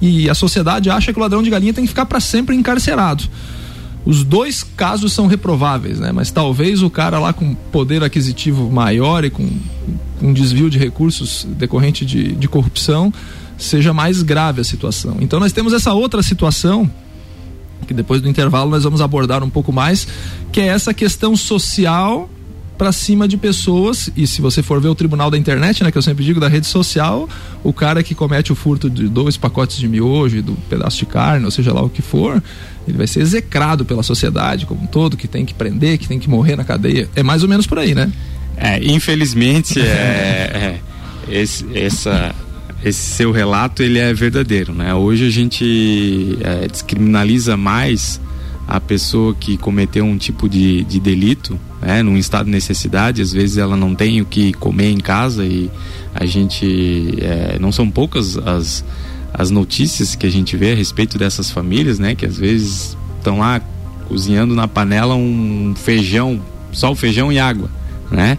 e 0.00 0.30
a 0.30 0.34
sociedade 0.34 0.90
acha 0.90 1.12
que 1.12 1.18
o 1.18 1.22
ladrão 1.22 1.42
de 1.42 1.50
galinha 1.50 1.72
tem 1.72 1.84
que 1.84 1.88
ficar 1.88 2.06
para 2.06 2.20
sempre 2.20 2.56
encarcerado. 2.56 3.24
Os 4.04 4.24
dois 4.24 4.62
casos 4.62 5.12
são 5.12 5.26
reprováveis, 5.26 6.00
né? 6.00 6.10
Mas 6.10 6.30
talvez 6.30 6.82
o 6.82 6.88
cara 6.88 7.18
lá 7.18 7.32
com 7.32 7.54
poder 7.54 8.02
aquisitivo 8.02 8.70
maior 8.70 9.24
e 9.24 9.30
com 9.30 9.46
um 10.22 10.32
desvio 10.32 10.70
de 10.70 10.78
recursos 10.78 11.46
decorrente 11.50 12.04
de, 12.04 12.32
de 12.32 12.48
corrupção 12.48 13.12
seja 13.58 13.92
mais 13.92 14.22
grave 14.22 14.62
a 14.62 14.64
situação. 14.64 15.18
Então 15.20 15.38
nós 15.38 15.52
temos 15.52 15.74
essa 15.74 15.92
outra 15.92 16.22
situação 16.22 16.90
que 17.86 17.94
depois 17.94 18.22
do 18.22 18.28
intervalo 18.28 18.70
nós 18.70 18.84
vamos 18.84 19.00
abordar 19.00 19.42
um 19.42 19.50
pouco 19.50 19.72
mais, 19.72 20.06
que 20.52 20.60
é 20.60 20.66
essa 20.66 20.94
questão 20.94 21.36
social 21.36 22.28
para 22.80 22.92
cima 22.92 23.28
de 23.28 23.36
pessoas. 23.36 24.10
E 24.16 24.26
se 24.26 24.40
você 24.40 24.62
for 24.62 24.80
ver 24.80 24.88
o 24.88 24.94
tribunal 24.94 25.30
da 25.30 25.36
internet, 25.36 25.84
né, 25.84 25.92
que 25.92 25.98
eu 25.98 26.02
sempre 26.02 26.24
digo 26.24 26.40
da 26.40 26.48
rede 26.48 26.66
social, 26.66 27.28
o 27.62 27.74
cara 27.74 28.02
que 28.02 28.14
comete 28.14 28.52
o 28.52 28.54
furto 28.54 28.88
de 28.88 29.06
dois 29.06 29.36
pacotes 29.36 29.76
de 29.76 29.86
miojo, 29.86 30.42
do 30.42 30.54
pedaço 30.66 30.96
de 30.96 31.04
carne, 31.04 31.44
ou 31.44 31.50
seja 31.50 31.74
lá 31.74 31.82
o 31.82 31.90
que 31.90 32.00
for, 32.00 32.42
ele 32.88 32.96
vai 32.96 33.06
ser 33.06 33.20
execrado 33.20 33.84
pela 33.84 34.02
sociedade 34.02 34.64
como 34.64 34.84
um 34.84 34.86
todo, 34.86 35.14
que 35.14 35.28
tem 35.28 35.44
que 35.44 35.52
prender, 35.52 35.98
que 35.98 36.08
tem 36.08 36.18
que 36.18 36.30
morrer 36.30 36.56
na 36.56 36.64
cadeia. 36.64 37.06
É 37.14 37.22
mais 37.22 37.42
ou 37.42 37.50
menos 37.50 37.66
por 37.66 37.78
aí, 37.78 37.94
né? 37.94 38.10
É, 38.56 38.82
infelizmente, 38.82 39.78
é, 39.78 39.84
é, 39.84 40.80
esse, 41.28 41.66
essa, 41.76 42.34
esse 42.82 43.14
seu 43.14 43.30
relato 43.30 43.82
ele 43.82 43.98
é 43.98 44.14
verdadeiro, 44.14 44.72
né? 44.72 44.94
Hoje 44.94 45.26
a 45.26 45.30
gente 45.30 46.38
é, 46.40 46.66
descriminaliza 46.66 47.58
mais 47.58 48.18
a 48.70 48.80
pessoa 48.80 49.34
que 49.34 49.56
cometeu 49.56 50.04
um 50.04 50.16
tipo 50.16 50.48
de, 50.48 50.84
de 50.84 51.00
delito, 51.00 51.58
né, 51.82 52.04
num 52.04 52.16
estado 52.16 52.44
de 52.44 52.52
necessidade, 52.52 53.20
às 53.20 53.32
vezes 53.32 53.56
ela 53.56 53.76
não 53.76 53.96
tem 53.96 54.20
o 54.20 54.24
que 54.24 54.52
comer 54.52 54.92
em 54.92 54.98
casa 54.98 55.44
e 55.44 55.68
a 56.14 56.24
gente 56.24 57.18
é, 57.20 57.58
não 57.58 57.72
são 57.72 57.90
poucas 57.90 58.38
as, 58.38 58.84
as 59.34 59.50
notícias 59.50 60.14
que 60.14 60.24
a 60.24 60.30
gente 60.30 60.56
vê 60.56 60.70
a 60.70 60.76
respeito 60.76 61.18
dessas 61.18 61.50
famílias, 61.50 61.98
né, 61.98 62.14
que 62.14 62.24
às 62.24 62.38
vezes 62.38 62.96
estão 63.18 63.40
lá 63.40 63.60
cozinhando 64.06 64.54
na 64.54 64.68
panela 64.68 65.16
um 65.16 65.74
feijão, 65.74 66.40
só 66.70 66.92
o 66.92 66.94
feijão 66.94 67.32
e 67.32 67.40
água, 67.40 67.68
né? 68.08 68.38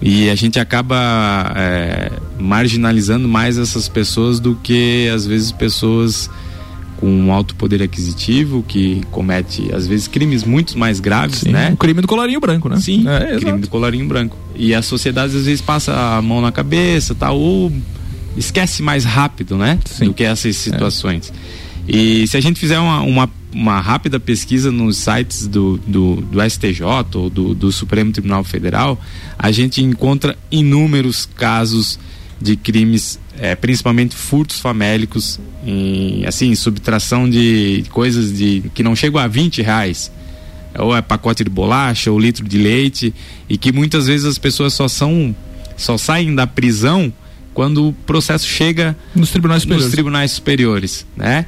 E 0.00 0.28
a 0.28 0.34
gente 0.34 0.60
acaba 0.60 1.52
é, 1.56 2.12
marginalizando 2.38 3.26
mais 3.26 3.58
essas 3.58 3.88
pessoas 3.88 4.38
do 4.38 4.54
que 4.56 5.08
às 5.12 5.24
vezes 5.24 5.50
pessoas 5.50 6.28
com 6.98 7.06
um 7.06 7.32
alto 7.32 7.54
poder 7.54 7.82
aquisitivo 7.82 8.64
que 8.66 9.02
comete 9.10 9.74
às 9.74 9.86
vezes 9.86 10.08
crimes 10.08 10.44
muito 10.44 10.78
mais 10.78 11.00
graves, 11.00 11.40
Sim, 11.40 11.52
né? 11.52 11.70
O 11.72 11.76
crime 11.76 12.00
do 12.00 12.08
colarinho 12.08 12.40
branco, 12.40 12.68
né? 12.68 12.76
Sim, 12.76 13.04
é, 13.08 13.38
crime 13.38 13.58
do 13.58 13.68
colarinho 13.68 14.06
branco. 14.06 14.36
E 14.54 14.74
a 14.74 14.82
sociedade 14.82 15.36
às 15.36 15.44
vezes 15.44 15.60
passa 15.60 16.16
a 16.16 16.22
mão 16.22 16.40
na 16.40 16.52
cabeça, 16.52 17.14
tá 17.14 17.30
ou 17.30 17.72
esquece 18.36 18.82
mais 18.82 19.04
rápido, 19.04 19.56
né? 19.56 19.78
Sim. 19.84 20.06
Do 20.06 20.14
que 20.14 20.24
essas 20.24 20.56
situações. 20.56 21.32
É. 21.32 21.64
E 21.86 22.26
se 22.26 22.36
a 22.36 22.40
gente 22.40 22.58
fizer 22.58 22.78
uma, 22.78 23.02
uma, 23.02 23.30
uma 23.52 23.80
rápida 23.80 24.18
pesquisa 24.18 24.72
nos 24.72 24.96
sites 24.96 25.46
do, 25.46 25.78
do, 25.86 26.16
do 26.16 26.50
STJ 26.50 26.82
ou 27.14 27.28
do, 27.28 27.54
do 27.54 27.70
Supremo 27.70 28.10
Tribunal 28.10 28.42
Federal, 28.42 28.98
a 29.38 29.52
gente 29.52 29.82
encontra 29.82 30.36
inúmeros 30.50 31.28
casos 31.36 31.98
de 32.40 32.56
crimes, 32.56 33.18
é, 33.38 33.54
principalmente 33.54 34.14
furtos 34.14 34.60
famélicos, 34.60 35.40
em, 35.64 36.24
assim, 36.26 36.54
subtração 36.54 37.28
de 37.28 37.84
coisas 37.90 38.36
de 38.36 38.64
que 38.74 38.82
não 38.82 38.94
chegam 38.94 39.20
a 39.20 39.26
20 39.26 39.62
reais. 39.62 40.10
Ou 40.78 40.96
é 40.96 41.00
pacote 41.00 41.44
de 41.44 41.50
bolacha, 41.50 42.10
ou 42.10 42.18
litro 42.18 42.46
de 42.46 42.58
leite, 42.58 43.14
e 43.48 43.56
que 43.56 43.72
muitas 43.72 44.06
vezes 44.06 44.26
as 44.26 44.38
pessoas 44.38 44.72
só 44.72 44.88
são, 44.88 45.34
só 45.76 45.96
saem 45.96 46.34
da 46.34 46.46
prisão 46.46 47.12
quando 47.54 47.88
o 47.88 47.92
processo 47.92 48.46
chega 48.46 48.96
nos 49.14 49.30
tribunais 49.30 49.62
superiores, 49.62 49.84
nos 49.84 49.92
tribunais 49.92 50.30
superiores 50.32 51.06
né? 51.16 51.46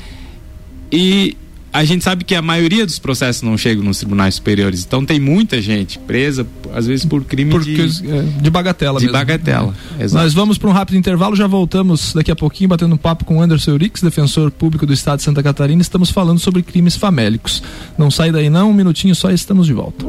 E 0.91 1.37
a 1.77 1.85
gente 1.85 2.03
sabe 2.03 2.25
que 2.25 2.35
a 2.35 2.41
maioria 2.41 2.87
dos 2.87 2.99
processos 2.99 3.43
não 3.43 3.59
chegam 3.59 3.85
nos 3.85 3.99
tribunais 3.99 4.37
superiores. 4.37 4.83
Então 4.83 5.05
tem 5.05 5.21
muita 5.21 5.61
gente 5.61 5.99
presa, 5.99 6.47
às 6.73 6.87
vezes 6.87 7.05
por 7.05 7.23
crime 7.25 7.59
de, 7.59 8.09
é, 8.09 8.23
de 8.41 8.51
bagatela. 8.51 8.99
De 8.99 9.05
mesmo. 9.05 9.19
bagatela. 9.19 9.75
É. 9.99 10.09
Nós 10.09 10.33
vamos 10.33 10.57
para 10.57 10.71
um 10.71 10.73
rápido 10.73 10.97
intervalo, 10.97 11.37
já 11.37 11.47
voltamos 11.47 12.15
daqui 12.15 12.31
a 12.31 12.37
pouquinho 12.37 12.69
batendo 12.69 12.95
um 12.95 12.99
papo 12.99 13.27
com 13.27 13.43
Anderson 13.43 13.73
Eurix, 13.73 14.01
defensor 14.01 14.51
público 14.51 14.87
do 14.87 14.93
Estado 14.95 15.19
de 15.19 15.25
Santa 15.25 15.43
Catarina. 15.43 15.83
Estamos 15.83 16.11
falando 16.11 16.39
sobre 16.39 16.63
crimes 16.63 16.97
famélicos. 16.97 17.63
Não 17.99 18.11
sai 18.11 18.33
daí 18.33 18.49
não, 18.49 18.71
um 18.71 18.75
minutinho 18.75 19.15
só 19.15 19.31
estamos 19.31 19.67
de 19.67 19.75
volta. 19.75 20.05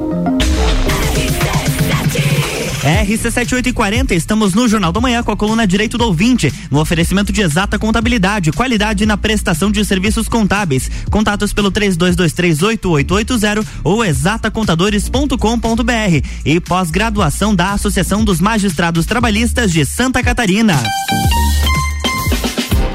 RC7840, 2.87 4.11
estamos 4.11 4.53
no 4.53 4.67
Jornal 4.67 4.93
da 4.93 5.01
Manhã 5.01 5.21
com 5.21 5.31
a 5.31 5.37
coluna 5.37 5.67
Direito 5.67 5.97
do 5.97 6.05
Ouvinte, 6.05 6.53
no 6.71 6.79
oferecimento 6.79 7.33
de 7.33 7.41
exata 7.41 7.77
contabilidade, 7.77 8.53
qualidade 8.53 9.05
na 9.05 9.17
prestação 9.17 9.69
de 9.69 9.83
serviços 9.83 10.29
contábeis. 10.29 10.89
Contatos 11.11 11.51
pelo 11.51 11.69
32238880 11.71 13.65
ou 13.83 14.05
exatacontadores.com.br 14.05 16.27
e 16.45 16.59
pós-graduação 16.61 17.53
da 17.53 17.73
Associação 17.73 18.23
dos 18.23 18.39
Magistrados 18.39 19.05
Trabalhistas 19.05 19.71
de 19.71 19.85
Santa 19.85 20.23
Catarina. 20.23 20.81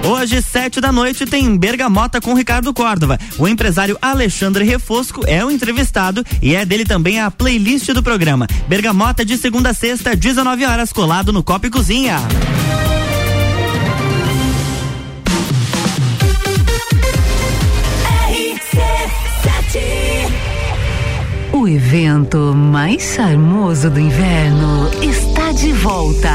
Hoje, 0.05 0.43
sete 0.43 0.81
da 0.81 0.91
noite, 0.91 1.25
tem 1.25 1.57
Bergamota 1.57 2.21
com 2.21 2.35
Ricardo 2.35 2.75
Córdova. 2.75 3.19
O 3.39 3.47
empresário 3.47 3.97
Alexandre 4.03 4.65
Refosco 4.65 5.23
é 5.27 5.45
o 5.45 5.51
entrevistado 5.51 6.25
e 6.41 6.57
é 6.57 6.65
dele 6.67 6.85
também 6.85 7.21
a 7.21 7.31
playlist 7.31 7.89
do 7.93 8.03
programa. 8.03 8.49
Bergamota 8.67 9.25
de 9.25 9.39
segunda 9.39 9.71
a 9.71 9.75
sexta, 9.75 10.17
19 10.17 10.65
horas, 10.65 10.93
colado 10.93 11.33
no 11.33 11.43
Copa 11.43 11.69
e 11.69 11.71
Cozinha. 11.71 12.17
O 21.53 21.69
evento 21.69 22.39
mais 22.53 23.15
charmoso 23.15 23.89
do 23.89 24.01
inverno 24.01 24.91
está 25.01 25.53
de 25.53 25.73
volta. 25.73 26.35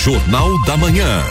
Jornal 0.04 0.62
da 0.64 0.76
Manhã. 0.76 1.22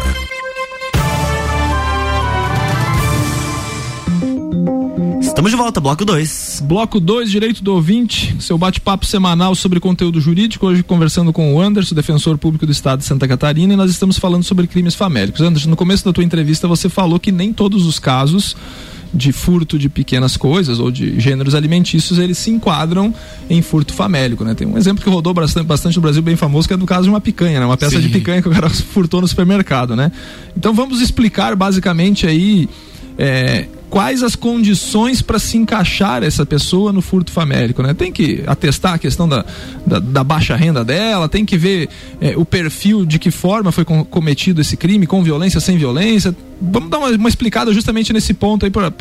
Estamos 5.22 5.52
de 5.52 5.56
volta, 5.56 5.80
bloco 5.80 6.04
2. 6.04 6.64
Bloco 6.66 7.00
2, 7.00 7.30
direito 7.30 7.64
do 7.64 7.76
ouvinte, 7.76 8.36
seu 8.42 8.58
bate-papo 8.58 9.06
semanal 9.06 9.54
sobre 9.54 9.80
conteúdo 9.80 10.20
jurídico. 10.20 10.66
Hoje 10.66 10.82
conversando 10.82 11.32
com 11.32 11.54
o 11.54 11.62
Anderson, 11.62 11.94
defensor 11.94 12.40
público 12.40 12.66
do 12.66 12.72
estado 12.72 13.02
de 13.02 13.06
Santa 13.06 13.28
Catarina, 13.28 13.76
e 13.76 13.78
nós 13.78 13.92
estamos 13.92 14.18
falando 14.18 14.44
sobre 14.44 14.66
crimes 14.66 14.96
famélicos. 14.96 15.42
Anderson, 15.42 15.70
no 15.70 15.76
começo 15.76 16.04
da 16.04 16.12
tua 16.12 16.24
entrevista 16.24 16.68
você 16.68 16.90
falou 16.90 17.20
que 17.20 17.32
nem 17.32 17.54
todos 17.54 17.86
os 17.86 18.00
casos 18.00 18.56
de 19.14 19.32
furto 19.32 19.78
de 19.78 19.90
pequenas 19.90 20.38
coisas 20.38 20.80
ou 20.80 20.90
de 20.90 21.20
gêneros 21.20 21.54
alimentícios, 21.54 22.18
eles 22.18 22.38
se 22.38 22.50
enquadram 22.50 23.14
em 23.50 23.62
furto 23.62 23.94
famélico, 23.94 24.44
né? 24.44 24.54
Tem 24.54 24.68
um 24.68 24.78
exemplo 24.78 25.04
que 25.04 25.10
rodou 25.10 25.34
bastante, 25.34 25.66
bastante 25.66 25.96
no 25.98 26.02
Brasil 26.02 26.22
bem 26.22 26.36
famoso, 26.36 26.68
que 26.68 26.74
é 26.74 26.78
do 26.78 26.86
caso 26.86 27.04
de 27.04 27.10
uma 27.10 27.22
picanha, 27.22 27.60
né? 27.60 27.66
Uma 27.66 27.78
peça 27.78 27.98
Sim. 27.98 28.02
de 28.02 28.10
picanha 28.10 28.42
que 28.42 28.48
o 28.48 28.52
cara 28.52 28.70
furtou 28.72 29.22
no 29.22 29.28
supermercado, 29.28 29.96
né? 29.96 30.12
Então 30.56 30.74
vamos 30.74 31.02
explicar 31.02 31.56
basicamente 31.56 32.26
aí 32.26 32.70
é, 33.18 33.68
quais 33.92 34.24
as 34.24 34.38
condições 34.38 35.22
para 35.22 35.38
se 35.38 35.58
encaixar 35.58 36.24
essa 36.24 36.46
pessoa 36.46 36.94
no 36.94 37.02
furto 37.02 37.30
famélico, 37.30 37.84
né? 37.84 37.94
Tem 37.94 38.10
que 38.10 38.42
atestar 38.48 38.94
a 38.94 38.98
questão 38.98 39.28
da, 39.28 39.46
da, 39.86 40.00
da 40.00 40.24
baixa 40.24 40.56
renda 40.56 40.84
dela, 40.84 41.28
tem 41.28 41.46
que 41.46 41.58
ver 41.58 41.90
é, 42.22 42.34
o 42.38 42.46
perfil 42.46 43.06
de 43.06 43.20
que 43.20 43.30
forma 43.30 43.70
foi 43.70 43.84
cometido 43.84 44.62
esse 44.62 44.78
crime, 44.78 45.06
com 45.06 45.22
violência, 45.22 45.60
sem 45.60 45.78
violência. 45.78 46.34
Vamos 46.62 46.90
dar 46.90 47.00
uma, 47.00 47.10
uma 47.10 47.28
explicada 47.28 47.74
justamente 47.74 48.14
nesse 48.14 48.34
ponto 48.34 48.66
aí 48.66 48.72
para 48.72 48.92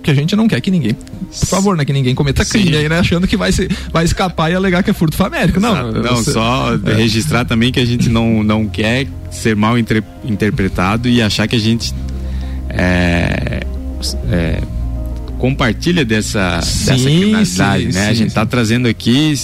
que 0.00 0.10
a 0.10 0.14
gente 0.14 0.36
não 0.36 0.46
quer 0.46 0.60
que 0.60 0.70
ninguém, 0.70 0.94
por 0.94 1.46
favor, 1.46 1.76
né, 1.76 1.84
que 1.84 1.92
ninguém 1.92 2.14
cometa 2.14 2.44
Sim. 2.44 2.60
crime 2.60 2.76
aí, 2.76 2.88
né, 2.88 3.00
achando 3.00 3.26
que 3.26 3.36
vai 3.36 3.50
se, 3.50 3.68
vai 3.92 4.04
escapar 4.04 4.52
e 4.52 4.54
alegar 4.54 4.84
que 4.84 4.90
é 4.90 4.94
furto 4.94 5.16
famélico. 5.16 5.58
Não, 5.58 5.90
não, 5.90 6.16
você, 6.16 6.30
só 6.30 6.74
é. 6.74 6.94
registrar 6.94 7.44
também 7.44 7.72
que 7.72 7.80
a 7.80 7.84
gente 7.84 8.08
não 8.08 8.44
não 8.44 8.68
quer 8.68 9.08
ser 9.32 9.56
mal 9.56 9.76
inter, 9.76 10.04
interpretado 10.24 11.08
e 11.08 11.20
achar 11.20 11.48
que 11.48 11.56
a 11.56 11.60
gente 11.60 11.92
é, 12.68 13.66
é, 14.30 14.60
compartilha 15.38 16.04
dessa, 16.04 16.60
sim, 16.62 16.86
dessa 16.86 17.04
criminalidade, 17.04 17.82
sim, 17.84 17.92
né? 17.92 18.04
Sim, 18.04 18.10
a 18.10 18.14
gente 18.14 18.28
está 18.28 18.46
trazendo 18.46 18.88
aqui 18.88 19.34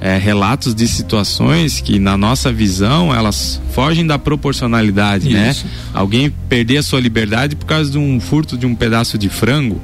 é, 0.00 0.16
relatos 0.16 0.74
de 0.74 0.86
situações 0.86 1.80
que, 1.80 1.98
na 1.98 2.16
nossa 2.16 2.52
visão, 2.52 3.14
elas 3.14 3.60
fogem 3.72 4.06
da 4.06 4.18
proporcionalidade, 4.18 5.28
né? 5.28 5.50
Isso. 5.50 5.64
né? 5.64 5.72
Alguém 5.92 6.30
perder 6.48 6.78
a 6.78 6.82
sua 6.82 7.00
liberdade 7.00 7.56
por 7.56 7.66
causa 7.66 7.90
de 7.90 7.98
um 7.98 8.20
furto 8.20 8.56
de 8.56 8.66
um 8.66 8.74
pedaço 8.74 9.18
de 9.18 9.28
frango. 9.28 9.80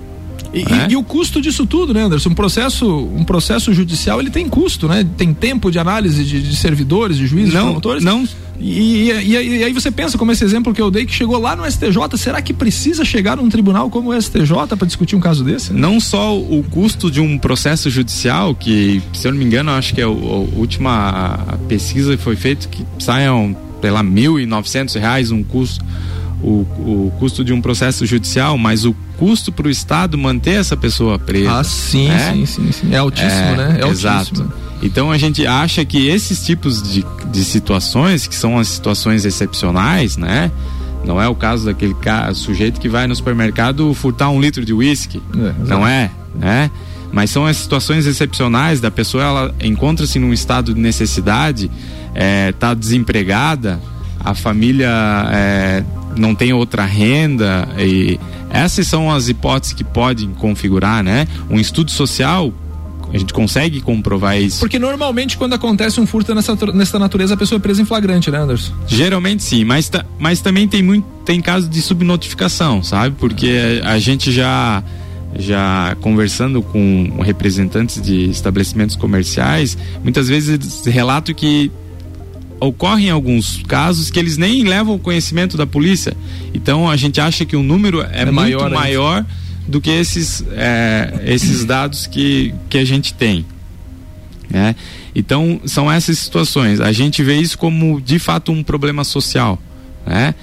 E, 0.54 0.61
é? 0.61 0.87
e, 0.90 0.96
o 0.96 1.02
custo 1.02 1.40
disso 1.40 1.66
tudo, 1.66 1.92
né, 1.92 2.04
Anderson? 2.04 2.30
Um 2.30 2.34
processo, 2.34 2.87
um 2.87 3.25
processo 3.25 3.73
judicial 3.75 4.20
ele 4.20 4.30
tem 4.30 4.49
custo, 4.49 4.87
né? 4.87 5.04
Tem 5.16 5.34
tempo 5.34 5.70
de 5.70 5.78
análise 5.78 6.25
de, 6.25 6.40
de 6.40 6.56
servidores, 6.56 7.16
de 7.16 7.26
juízes, 7.26 7.52
não, 7.52 7.61
de 7.61 7.66
promotores. 7.66 8.04
Não, 8.04 8.25
e, 8.61 9.11
e, 9.11 9.11
e, 9.11 9.58
e, 9.58 9.64
aí 9.64 9.73
você 9.73 9.90
pensa, 9.90 10.16
como 10.16 10.30
esse 10.30 10.44
exemplo 10.44 10.73
que 10.73 10.80
eu 10.80 10.90
dei, 10.90 11.04
que 11.04 11.12
chegou 11.12 11.38
lá 11.38 11.56
no 11.56 11.70
STJ, 11.70 12.16
será 12.16 12.40
que 12.40 12.52
precisa 12.52 13.04
chegar 13.04 13.37
num 13.37 13.49
tribunal 13.49 13.90
como 13.90 14.11
o 14.11 14.23
STJ 14.23 14.76
para 14.76 14.87
discutir 14.87 15.16
um 15.16 15.20
caso 15.20 15.42
desse? 15.42 15.73
Não 15.73 15.99
só 15.99 16.38
o 16.38 16.64
custo 16.70 17.11
de 17.11 17.20
um 17.20 17.37
processo 17.37 17.90
judicial, 17.90 18.54
que, 18.54 19.02
se 19.12 19.26
eu 19.26 19.32
não 19.32 19.38
me 19.38 19.44
engano, 19.44 19.70
acho 19.73 19.94
que 19.94 20.00
é 20.00 20.04
a, 20.04 20.08
última 20.08 21.58
pesquisa 21.68 22.16
que 22.16 22.23
foi 22.23 22.37
feita, 22.37 22.68
que 22.68 22.84
saiam, 22.99 23.56
sei 23.80 23.90
lá, 23.90 24.02
mil 24.02 24.38
e 24.38 24.46
novecentos 24.46 24.94
reais 24.94 25.30
um 25.30 25.42
custo, 25.42 25.84
o, 26.44 27.06
o 27.06 27.12
custo 27.18 27.42
de 27.42 27.52
um 27.52 27.60
processo 27.60 28.04
judicial, 28.04 28.58
mas 28.58 28.84
o 28.84 28.94
custo 29.16 29.50
para 29.50 29.66
o 29.66 29.70
Estado 29.70 30.18
manter 30.18 30.60
essa 30.60 30.76
pessoa 30.76 31.18
presa. 31.18 31.60
Ah, 31.60 31.64
sim, 31.64 32.08
né? 32.08 32.32
sim, 32.32 32.46
sim, 32.46 32.72
sim, 32.72 32.94
É 32.94 32.98
altíssimo, 32.98 33.32
é, 33.32 33.56
né? 33.56 33.78
É 33.80 33.88
exato. 33.88 34.42
Altíssimo. 34.42 34.52
Então 34.82 35.10
a 35.10 35.16
gente 35.16 35.46
acha 35.46 35.82
que 35.84 36.06
esses 36.06 36.44
tipos 36.44 36.82
de, 36.82 37.04
de 37.32 37.44
situações, 37.44 38.26
que 38.26 38.34
são 38.34 38.58
as 38.58 38.68
situações 38.68 39.24
excepcionais, 39.24 40.18
né? 40.18 40.50
Não 41.06 41.20
é 41.20 41.28
o 41.28 41.34
caso 41.34 41.66
daquele 41.66 41.94
sujeito 42.34 42.80
que 42.80 42.88
vai 42.88 43.06
no 43.06 43.14
supermercado 43.14 43.92
furtar 43.94 44.28
um 44.30 44.40
litro 44.40 44.64
de 44.64 44.72
uísque. 44.72 45.22
É, 45.34 45.54
não 45.66 45.86
é, 45.86 46.10
né? 46.34 46.70
Mas 47.10 47.30
são 47.30 47.46
as 47.46 47.56
situações 47.56 48.06
excepcionais 48.06 48.80
da 48.80 48.90
pessoa, 48.90 49.22
ela 49.24 49.54
encontra-se 49.62 50.18
num 50.18 50.32
estado 50.32 50.74
de 50.74 50.80
necessidade, 50.80 51.66
está 51.66 51.70
é, 52.14 52.52
tá 52.52 52.74
desempregada, 52.74 53.80
a 54.18 54.34
família 54.34 54.90
é, 55.30 55.84
não 56.16 56.35
tem 56.35 56.52
outra 56.52 56.85
renda 56.85 57.68
e 57.78 58.18
essas 58.50 58.87
são 58.87 59.11
as 59.11 59.28
hipóteses 59.28 59.75
que 59.75 59.85
podem 59.85 60.30
configurar, 60.30 61.02
né? 61.02 61.26
Um 61.50 61.59
estudo 61.59 61.90
social 61.90 62.52
a 63.12 63.18
gente 63.18 63.33
consegue 63.33 63.80
comprovar 63.80 64.37
isso. 64.40 64.59
Porque 64.59 64.76
normalmente 64.76 65.37
quando 65.37 65.52
acontece 65.52 66.00
um 66.00 66.06
furto 66.06 66.35
nessa, 66.35 66.56
nessa 66.75 66.99
natureza, 66.99 67.35
a 67.35 67.37
pessoa 67.37 67.59
é 67.59 67.61
presa 67.61 67.80
em 67.80 67.85
flagrante, 67.85 68.28
né, 68.28 68.38
Anderson? 68.38 68.73
Geralmente 68.88 69.44
sim, 69.44 69.64
mas, 69.64 69.88
mas 70.18 70.40
também 70.40 70.66
tem 70.66 70.83
muito 70.83 71.14
tem 71.25 71.40
casos 71.40 71.71
de 71.71 71.80
subnotificação, 71.80 72.83
sabe? 72.83 73.14
Porque 73.18 73.80
a, 73.85 73.92
a 73.92 73.99
gente 73.99 74.33
já 74.33 74.83
já 75.37 75.96
conversando 76.00 76.62
com 76.62 77.20
representantes 77.20 78.00
de 78.00 78.31
estabelecimentos 78.31 78.94
comerciais, 78.94 79.77
muitas 80.03 80.29
vezes 80.29 80.50
eles 80.50 80.85
relatam 80.87 81.35
que 81.35 81.72
ocorrem 82.64 83.11
alguns 83.11 83.62
casos 83.66 84.11
que 84.11 84.18
eles 84.18 84.37
nem 84.37 84.64
levam 84.64 84.98
conhecimento 84.98 85.57
da 85.57 85.66
polícia. 85.66 86.16
Então 86.53 86.88
a 86.88 86.96
gente 86.96 87.20
acha 87.20 87.44
que 87.44 87.57
o 87.57 87.62
número 87.62 88.03
é, 88.03 88.22
é 88.22 88.24
muito 88.24 88.35
maior, 88.35 88.70
maior 88.70 89.27
do 89.66 89.81
que 89.81 89.90
esses, 89.90 90.44
é, 90.53 91.22
esses 91.27 91.64
dados 91.66 92.07
que, 92.07 92.55
que 92.68 92.79
a 92.79 92.85
gente 92.85 93.14
tem. 93.14 93.44
Né? 94.48 94.77
Então, 95.14 95.61
são 95.64 95.90
essas 95.90 96.18
situações. 96.18 96.81
A 96.81 96.92
gente 96.92 97.22
vê 97.22 97.37
isso 97.37 97.59
como, 97.59 98.00
de 98.00 98.18
fato, 98.18 98.53
um 98.53 98.62
problema 98.62 99.05
social. 99.05 99.61
Né? 100.07 100.35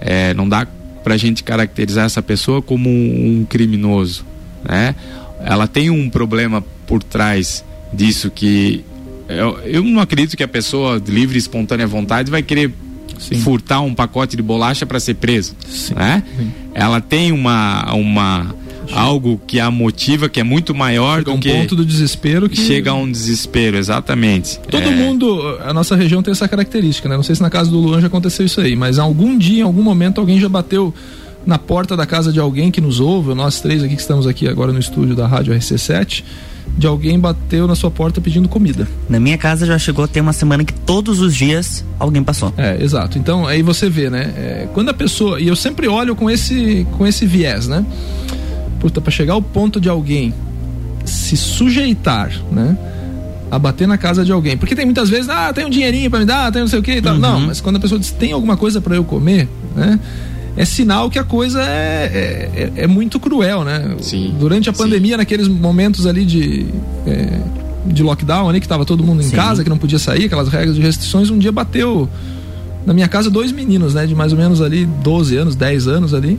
É, 0.00 0.34
não 0.34 0.48
dá 0.48 0.66
para 1.04 1.14
a 1.14 1.16
gente 1.16 1.42
caracterizar 1.42 2.06
essa 2.06 2.22
pessoa 2.22 2.60
como 2.62 2.88
um, 2.88 3.40
um 3.40 3.46
criminoso. 3.48 4.24
Né? 4.68 4.94
Ela 5.40 5.66
tem 5.66 5.90
um 5.90 6.08
problema 6.08 6.62
por 6.86 7.02
trás 7.02 7.64
disso 7.92 8.30
que 8.30 8.84
eu, 9.30 9.58
eu 9.64 9.82
não 9.82 10.00
acredito 10.00 10.36
que 10.36 10.42
a 10.42 10.48
pessoa 10.48 11.00
de 11.00 11.10
livre 11.10 11.36
e 11.36 11.38
espontânea 11.38 11.86
vontade 11.86 12.30
vai 12.30 12.42
querer 12.42 12.72
Sim. 13.18 13.36
furtar 13.40 13.80
um 13.80 13.94
pacote 13.94 14.36
de 14.36 14.42
bolacha 14.42 14.86
para 14.86 14.98
ser 14.98 15.14
preso, 15.14 15.54
Sim. 15.68 15.94
né? 15.94 16.22
Sim. 16.36 16.52
Ela 16.74 17.00
tem 17.00 17.32
uma 17.32 17.94
uma 17.94 18.54
algo 18.92 19.40
que 19.46 19.60
a 19.60 19.70
motiva, 19.70 20.28
que 20.28 20.40
é 20.40 20.42
muito 20.42 20.74
maior 20.74 21.18
chega 21.18 21.30
do 21.30 21.36
um 21.36 21.40
que 21.40 21.52
ponto 21.52 21.76
do 21.76 21.84
desespero 21.84 22.48
que 22.48 22.56
chega 22.56 22.90
a 22.90 22.94
um 22.94 23.10
desespero, 23.10 23.76
exatamente. 23.76 24.58
Todo 24.68 24.82
é... 24.82 24.90
mundo, 24.90 25.58
a 25.64 25.72
nossa 25.72 25.94
região 25.94 26.22
tem 26.22 26.32
essa 26.32 26.48
característica, 26.48 27.08
né? 27.08 27.16
Não 27.16 27.22
sei 27.22 27.34
se 27.34 27.42
na 27.42 27.50
casa 27.50 27.70
do 27.70 27.78
Luan 27.78 28.00
já 28.00 28.08
aconteceu 28.08 28.44
isso 28.44 28.60
aí, 28.60 28.74
mas 28.74 28.98
algum 28.98 29.36
dia, 29.38 29.60
em 29.60 29.62
algum 29.62 29.82
momento, 29.82 30.20
alguém 30.20 30.40
já 30.40 30.48
bateu 30.48 30.92
na 31.46 31.58
porta 31.58 31.96
da 31.96 32.04
casa 32.04 32.32
de 32.32 32.40
alguém 32.40 32.70
que 32.70 32.80
nos 32.80 33.00
ouve, 33.00 33.34
nós 33.34 33.60
três 33.60 33.82
aqui 33.82 33.94
que 33.94 34.00
estamos 34.00 34.26
aqui 34.26 34.46
agora 34.48 34.72
no 34.72 34.78
estúdio 34.78 35.14
da 35.14 35.26
Rádio 35.26 35.54
RC7, 35.54 36.22
de 36.76 36.86
alguém 36.86 37.18
bateu 37.18 37.66
na 37.66 37.74
sua 37.74 37.90
porta 37.90 38.20
pedindo 38.20 38.48
comida. 38.48 38.88
Na 39.08 39.20
minha 39.20 39.36
casa 39.36 39.66
já 39.66 39.78
chegou 39.78 40.04
a 40.04 40.08
ter 40.08 40.20
uma 40.20 40.32
semana 40.32 40.64
que 40.64 40.72
todos 40.72 41.20
os 41.20 41.34
dias 41.34 41.84
alguém 41.98 42.22
passou. 42.22 42.52
É, 42.56 42.82
exato. 42.82 43.18
Então 43.18 43.46
aí 43.46 43.62
você 43.62 43.90
vê, 43.90 44.08
né? 44.08 44.32
É, 44.36 44.68
quando 44.72 44.88
a 44.88 44.94
pessoa. 44.94 45.40
E 45.40 45.48
eu 45.48 45.56
sempre 45.56 45.88
olho 45.88 46.16
com 46.16 46.30
esse, 46.30 46.86
com 46.96 47.06
esse 47.06 47.26
viés, 47.26 47.68
né? 47.68 47.84
puta, 48.80 49.00
para 49.00 49.12
chegar 49.12 49.34
ao 49.34 49.42
ponto 49.42 49.80
de 49.80 49.88
alguém 49.88 50.34
se 51.04 51.36
sujeitar, 51.36 52.32
né? 52.50 52.76
A 53.50 53.58
bater 53.58 53.86
na 53.86 53.98
casa 53.98 54.24
de 54.24 54.32
alguém. 54.32 54.56
Porque 54.56 54.74
tem 54.74 54.84
muitas 54.84 55.08
vezes, 55.08 55.28
ah, 55.28 55.52
tem 55.52 55.66
um 55.66 55.70
dinheirinho 55.70 56.10
para 56.10 56.20
me 56.20 56.24
dar, 56.24 56.50
tem 56.50 56.62
não 56.62 56.68
sei 56.68 56.78
o 56.78 56.82
que 56.82 56.92
e 56.92 57.02
tal. 57.02 57.14
Uhum. 57.14 57.20
Não, 57.20 57.40
mas 57.40 57.60
quando 57.60 57.76
a 57.76 57.80
pessoa 57.80 57.98
diz, 57.98 58.10
tem 58.10 58.32
alguma 58.32 58.56
coisa 58.56 58.80
para 58.80 58.96
eu 58.96 59.04
comer, 59.04 59.48
né? 59.76 60.00
É 60.56 60.64
sinal 60.64 61.08
que 61.08 61.18
a 61.18 61.24
coisa 61.24 61.62
é, 61.62 61.64
é, 61.64 62.72
é, 62.76 62.82
é 62.84 62.86
muito 62.86 63.18
cruel, 63.20 63.64
né? 63.64 63.96
Sim. 64.00 64.34
Durante 64.38 64.68
a 64.68 64.72
pandemia, 64.72 65.12
Sim. 65.12 65.18
naqueles 65.18 65.48
momentos 65.48 66.06
ali 66.06 66.24
de, 66.24 66.66
é, 67.06 67.40
de 67.86 68.02
lockdown 68.02 68.48
ali, 68.48 68.60
que 68.60 68.68
tava 68.68 68.84
todo 68.84 69.02
mundo 69.02 69.22
em 69.22 69.26
Sim. 69.26 69.36
casa, 69.36 69.62
que 69.62 69.70
não 69.70 69.78
podia 69.78 69.98
sair, 69.98 70.24
aquelas 70.24 70.48
regras 70.48 70.74
de 70.74 70.82
restrições, 70.82 71.30
um 71.30 71.38
dia 71.38 71.52
bateu 71.52 72.08
na 72.84 72.92
minha 72.92 73.08
casa 73.08 73.30
dois 73.30 73.52
meninos, 73.52 73.94
né? 73.94 74.06
De 74.06 74.14
mais 74.14 74.32
ou 74.32 74.38
menos 74.38 74.60
ali 74.60 74.86
12 74.86 75.36
anos, 75.36 75.54
10 75.54 75.86
anos 75.86 76.14
ali. 76.14 76.36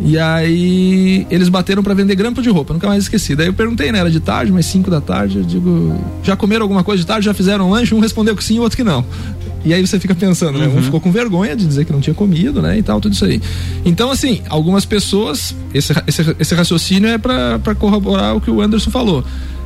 E 0.00 0.18
aí 0.18 1.26
eles 1.30 1.48
bateram 1.48 1.82
para 1.82 1.94
vender 1.94 2.14
grampo 2.14 2.42
de 2.42 2.50
roupa, 2.50 2.74
nunca 2.74 2.86
mais 2.86 3.04
esqueci. 3.04 3.36
Daí 3.36 3.46
eu 3.46 3.54
perguntei, 3.54 3.92
né? 3.92 4.00
Era 4.00 4.10
de 4.10 4.20
tarde, 4.20 4.52
mas 4.52 4.66
5 4.66 4.90
da 4.90 5.00
tarde. 5.00 5.38
Eu 5.38 5.44
digo, 5.44 5.98
já 6.22 6.36
comeram 6.36 6.62
alguma 6.62 6.82
coisa 6.82 7.00
de 7.00 7.06
tarde? 7.06 7.24
Já 7.24 7.34
fizeram 7.34 7.68
um 7.68 7.70
lanche? 7.70 7.94
Um 7.94 8.00
respondeu 8.00 8.34
que 8.34 8.42
sim, 8.42 8.58
o 8.58 8.62
outro 8.62 8.76
que 8.76 8.84
não. 8.84 9.04
E 9.64 9.72
aí 9.72 9.86
você 9.86 9.98
fica 9.98 10.14
pensando, 10.14 10.58
né? 10.58 10.68
Um 10.68 10.74
uhum. 10.74 10.82
ficou 10.82 11.00
com 11.00 11.10
vergonha 11.10 11.56
de 11.56 11.66
dizer 11.66 11.84
que 11.84 11.92
não 11.92 12.00
tinha 12.00 12.14
comido, 12.14 12.60
né? 12.60 12.78
E 12.78 12.82
tal, 12.82 13.00
tudo 13.00 13.14
isso 13.14 13.24
aí. 13.24 13.40
Então, 13.84 14.10
assim, 14.10 14.42
algumas 14.48 14.84
pessoas, 14.84 15.54
esse, 15.72 15.92
esse, 16.06 16.36
esse 16.38 16.54
raciocínio 16.54 17.08
é 17.08 17.18
para 17.18 17.74
corroborar 17.74 18.36
o 18.36 18.40
que 18.40 18.50
o 18.50 18.60
Anderson 18.60 18.90
falou. 18.90 19.24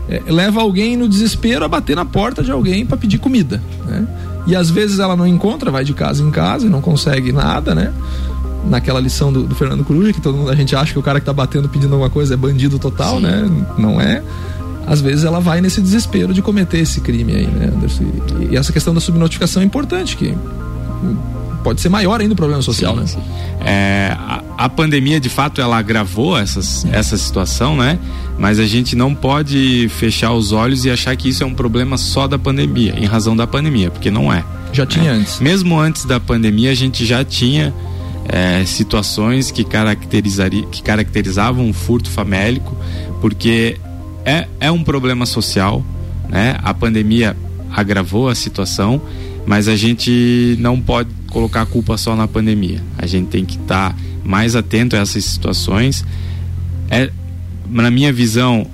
É, 0.09 0.23
leva 0.29 0.61
alguém 0.61 0.97
no 0.97 1.09
desespero 1.09 1.65
a 1.65 1.69
bater 1.69 1.97
na 1.97 2.05
porta 2.05 2.43
de 2.43 2.51
alguém 2.51 2.87
para 2.87 2.97
pedir 2.97 3.19
comida, 3.19 3.63
né? 3.87 4.07
E 4.47 4.57
às 4.57 4.71
vezes 4.71 4.99
ela 4.99 5.15
não 5.15 5.27
encontra, 5.27 5.71
vai 5.71 5.85
de 5.85 5.93
casa 5.93 6.23
em 6.23 6.31
casa 6.31 6.67
e 6.67 6.71
não 6.71 6.81
consegue 6.81 7.33
nada, 7.33 7.75
né? 7.75 7.93
naquela 8.65 9.01
lição 9.01 9.33
do, 9.33 9.45
do, 9.45 9.55
Fernando 9.55 9.85
Cruz, 9.85 10.15
que 10.15 10.21
todo 10.21 10.37
mundo 10.37 10.51
a 10.51 10.55
gente 10.55 10.75
acha 10.75 10.93
que 10.93 10.99
o 10.99 11.03
cara 11.03 11.21
que 11.21 11.27
tá 11.27 11.33
batendo 11.33 11.69
pedindo 11.69 11.93
alguma 11.93 12.11
coisa 12.11 12.35
é 12.35 12.37
bandido 12.37 12.79
total, 12.79 13.17
Sim. 13.17 13.23
né? 13.23 13.67
Não 13.79 14.01
é. 14.01 14.23
Às 14.89 15.01
vezes 15.01 15.25
ela 15.25 15.39
vai 15.39 15.61
nesse 15.61 15.81
desespero 15.83 16.33
de 16.33 16.41
cometer 16.41 16.79
esse 16.79 17.01
crime 17.01 17.35
aí, 17.35 17.47
né, 17.47 17.71
Anderson? 17.75 18.05
E, 18.41 18.55
e 18.55 18.57
essa 18.57 18.73
questão 18.73 18.95
da 18.95 19.01
subnotificação 19.01 19.63
é 19.63 19.65
importante, 19.65 20.17
que 20.17 20.35
pode 21.63 21.81
ser 21.83 21.91
maior 21.91 22.21
ainda 22.21 22.33
o 22.33 22.37
problema 22.37 22.63
social, 22.63 22.95
sim, 22.95 23.01
né? 23.01 23.07
Sim. 23.07 23.19
É, 23.61 24.17
a, 24.19 24.43
a, 24.57 24.69
pandemia, 24.69 25.21
de 25.21 25.29
fato, 25.29 25.61
ela 25.61 25.77
agravou 25.77 26.39
essas, 26.39 26.87
é. 26.87 26.97
essa 26.97 27.17
situação, 27.19 27.77
né? 27.77 27.99
Mas 28.39 28.59
a 28.59 28.67
gente 28.67 28.97
não 28.97 29.15
pode 29.15 29.91
fechar 29.99 30.33
os 30.33 30.53
olhos 30.53 30.85
e 30.87 30.91
achar 30.91 31.15
que 31.17 31.29
isso 31.29 31.43
é 31.43 31.47
um 31.47 31.55
problema 31.55 31.99
só 31.99 32.27
da 32.27 32.39
pandemia, 32.39 32.95
em 32.97 33.05
razão 33.05 33.37
da 33.37 33.47
pandemia, 33.47 33.91
porque 33.91 34.11
não 34.11 34.33
é. 34.33 34.43
Já 34.73 34.87
tinha 34.87 35.13
né? 35.13 35.19
antes. 35.21 35.41
Mesmo 35.41 35.79
antes 35.79 36.05
da 36.07 36.19
pandemia, 36.19 36.71
a 36.71 36.75
gente 36.75 37.05
já 37.05 37.23
tinha 37.25 37.75
é, 38.29 38.65
situações 38.65 39.51
que, 39.51 39.65
caracterizaria, 39.65 40.65
que 40.67 40.83
caracterizavam 40.83 41.67
um 41.67 41.73
furto 41.73 42.09
famélico, 42.09 42.77
porque 43.21 43.79
é, 44.29 44.47
é 44.61 44.71
um 44.71 44.85
problema 44.85 45.25
social, 45.25 45.83
né? 46.29 46.59
A 46.63 46.75
pandemia 46.75 47.35
agravou 47.71 48.29
a 48.29 48.35
situação, 48.35 49.01
mas 49.47 49.69
a 49.69 49.75
gente 49.75 50.55
não 50.59 50.79
pode 50.79 51.09
colocar 51.31 51.63
a 51.63 51.67
culpa 51.67 51.97
só 51.97 52.15
na 52.15 52.29
pandemia. 52.29 52.83
A 52.99 53.07
gente 53.07 53.29
tem 53.29 53.47
que 53.47 53.57
estar 53.57 53.95
tá 53.95 53.97
mais 54.23 54.55
atento 54.55 54.95
a 54.95 54.99
essas 54.99 55.25
situações. 55.25 56.05
É, 56.91 57.11
na 57.71 57.91
minha 57.91 58.13
visão, 58.13 58.67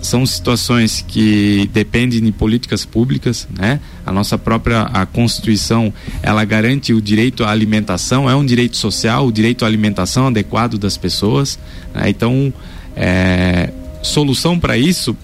são 0.00 0.24
situações 0.24 1.04
que 1.06 1.68
dependem 1.72 2.22
de 2.22 2.30
políticas 2.30 2.84
públicas, 2.84 3.48
né? 3.58 3.80
A 4.06 4.12
nossa 4.12 4.38
própria 4.38 4.82
a 4.82 5.04
Constituição, 5.04 5.92
ela 6.22 6.44
garante 6.44 6.94
o 6.94 7.02
direito 7.02 7.42
à 7.42 7.50
alimentação, 7.50 8.30
é 8.30 8.36
um 8.36 8.46
direito 8.46 8.76
social, 8.76 9.26
o 9.26 9.32
direito 9.32 9.64
à 9.64 9.68
alimentação 9.68 10.28
adequado 10.28 10.78
das 10.78 10.96
pessoas. 10.96 11.58
Né? 11.92 12.08
Então, 12.08 12.52
é, 12.96 13.72
solução 14.02 14.58
para 14.58 14.76
isso, 14.76 15.16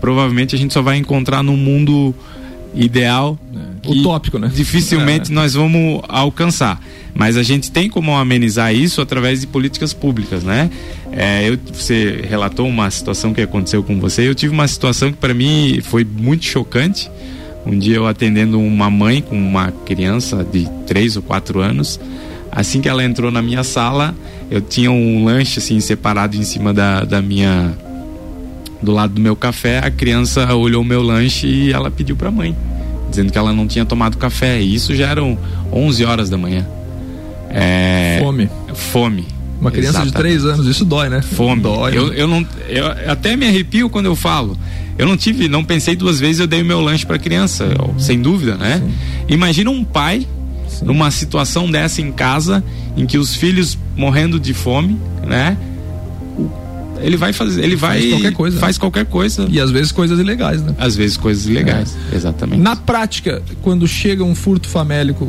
provavelmente 0.00 0.54
a 0.54 0.58
gente 0.58 0.72
só 0.72 0.82
vai 0.82 0.96
encontrar 0.96 1.42
no 1.42 1.56
mundo 1.56 2.14
ideal. 2.74 3.38
É, 3.84 3.90
utópico, 3.90 4.38
né? 4.38 4.50
Dificilmente 4.54 5.32
é. 5.32 5.34
nós 5.34 5.54
vamos 5.54 6.02
alcançar. 6.08 6.80
Mas 7.14 7.36
a 7.36 7.42
gente 7.42 7.70
tem 7.70 7.88
como 7.88 8.14
amenizar 8.14 8.74
isso 8.74 9.00
através 9.00 9.40
de 9.40 9.46
políticas 9.46 9.94
públicas, 9.94 10.44
né? 10.44 10.70
É, 11.10 11.48
eu, 11.48 11.58
você 11.72 12.22
relatou 12.28 12.68
uma 12.68 12.90
situação 12.90 13.32
que 13.32 13.40
aconteceu 13.40 13.82
com 13.82 13.98
você. 13.98 14.28
Eu 14.28 14.34
tive 14.34 14.52
uma 14.52 14.68
situação 14.68 15.10
que 15.10 15.16
para 15.16 15.32
mim 15.32 15.80
foi 15.82 16.04
muito 16.04 16.44
chocante. 16.44 17.10
Um 17.64 17.78
dia 17.78 17.96
eu 17.96 18.06
atendendo 18.06 18.60
uma 18.60 18.90
mãe 18.90 19.22
com 19.22 19.36
uma 19.36 19.72
criança 19.72 20.44
de 20.44 20.68
3 20.86 21.16
ou 21.16 21.22
4 21.22 21.60
anos. 21.60 21.98
Assim 22.52 22.80
que 22.80 22.88
ela 22.88 23.02
entrou 23.02 23.30
na 23.30 23.42
minha 23.42 23.64
sala, 23.64 24.14
eu 24.50 24.60
tinha 24.60 24.90
um 24.90 25.24
lanche 25.24 25.58
assim 25.58 25.80
separado 25.80 26.36
em 26.36 26.42
cima 26.42 26.72
da, 26.72 27.02
da 27.04 27.20
minha 27.20 27.74
do 28.82 28.92
lado 28.92 29.14
do 29.14 29.20
meu 29.20 29.34
café, 29.34 29.78
a 29.78 29.90
criança 29.90 30.54
olhou 30.54 30.82
o 30.82 30.84
meu 30.84 31.02
lanche 31.02 31.46
e 31.46 31.72
ela 31.72 31.90
pediu 31.90 32.16
para 32.16 32.28
a 32.28 32.32
mãe, 32.32 32.56
dizendo 33.10 33.32
que 33.32 33.38
ela 33.38 33.52
não 33.52 33.66
tinha 33.66 33.84
tomado 33.84 34.16
café. 34.16 34.60
E 34.60 34.74
isso 34.74 34.94
já 34.94 35.08
eram 35.08 35.38
11 35.72 36.04
horas 36.04 36.30
da 36.30 36.36
manhã. 36.36 36.66
É... 37.50 38.18
Fome. 38.22 38.50
Fome. 38.74 39.26
Uma 39.60 39.70
criança 39.70 40.02
Exatamente. 40.02 40.12
de 40.12 40.18
3 40.18 40.44
anos, 40.44 40.66
isso 40.66 40.84
dói, 40.84 41.08
né? 41.08 41.22
Fome. 41.22 41.62
Dói. 41.62 41.96
Eu, 41.96 42.12
eu, 42.12 42.28
não, 42.28 42.46
eu 42.68 42.86
até 43.10 43.34
me 43.36 43.46
arrepio 43.46 43.88
quando 43.88 44.06
eu 44.06 44.14
falo. 44.14 44.56
Eu 44.98 45.06
não 45.06 45.16
tive, 45.16 45.48
não 45.48 45.64
pensei 45.64 45.96
duas 45.96 46.20
vezes, 46.20 46.40
eu 46.40 46.46
dei 46.46 46.62
o 46.62 46.64
meu 46.64 46.80
lanche 46.80 47.04
para 47.06 47.16
a 47.16 47.18
criança, 47.18 47.64
uhum. 47.64 47.98
sem 47.98 48.20
dúvida, 48.20 48.56
né? 48.56 48.82
Sim. 48.84 48.94
Imagina 49.28 49.70
um 49.70 49.84
pai 49.84 50.26
Sim. 50.68 50.84
numa 50.84 51.10
situação 51.10 51.70
dessa 51.70 52.02
em 52.02 52.12
casa, 52.12 52.62
em 52.96 53.06
que 53.06 53.18
os 53.18 53.34
filhos 53.34 53.78
morrendo 53.96 54.38
de 54.38 54.52
fome, 54.52 54.98
né? 55.26 55.56
Ele 57.00 57.16
vai 57.16 57.32
fazer, 57.32 57.62
ele 57.62 57.76
vai 57.76 58.00
faz 58.00 58.10
qualquer 58.10 58.32
coisa. 58.32 58.58
Faz 58.58 58.78
qualquer 58.78 59.06
coisa. 59.06 59.46
E 59.48 59.60
às 59.60 59.70
vezes 59.70 59.92
coisas 59.92 60.18
ilegais, 60.18 60.62
né? 60.62 60.74
Às 60.78 60.96
vezes 60.96 61.16
coisas 61.16 61.46
ilegais, 61.46 61.96
é. 62.12 62.16
exatamente. 62.16 62.60
Na 62.60 62.76
prática, 62.76 63.42
quando 63.62 63.86
chega 63.86 64.24
um 64.24 64.34
furto 64.34 64.68
famélico, 64.68 65.26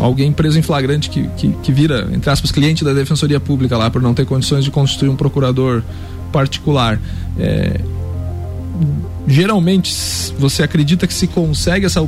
alguém 0.00 0.32
preso 0.32 0.58
em 0.58 0.62
flagrante 0.62 1.10
que, 1.10 1.28
que, 1.36 1.48
que 1.62 1.72
vira, 1.72 2.08
entre 2.12 2.30
aspas, 2.30 2.50
cliente 2.50 2.84
da 2.84 2.92
Defensoria 2.92 3.40
Pública 3.40 3.76
lá 3.76 3.90
por 3.90 4.00
não 4.00 4.14
ter 4.14 4.24
condições 4.24 4.64
de 4.64 4.70
constituir 4.70 5.08
um 5.08 5.16
procurador 5.16 5.82
particular, 6.32 7.00
é, 7.38 7.80
geralmente 9.26 9.92
você 10.38 10.62
acredita 10.62 11.06
que 11.06 11.14
se 11.14 11.26
consegue 11.26 11.86
essa, 11.86 12.00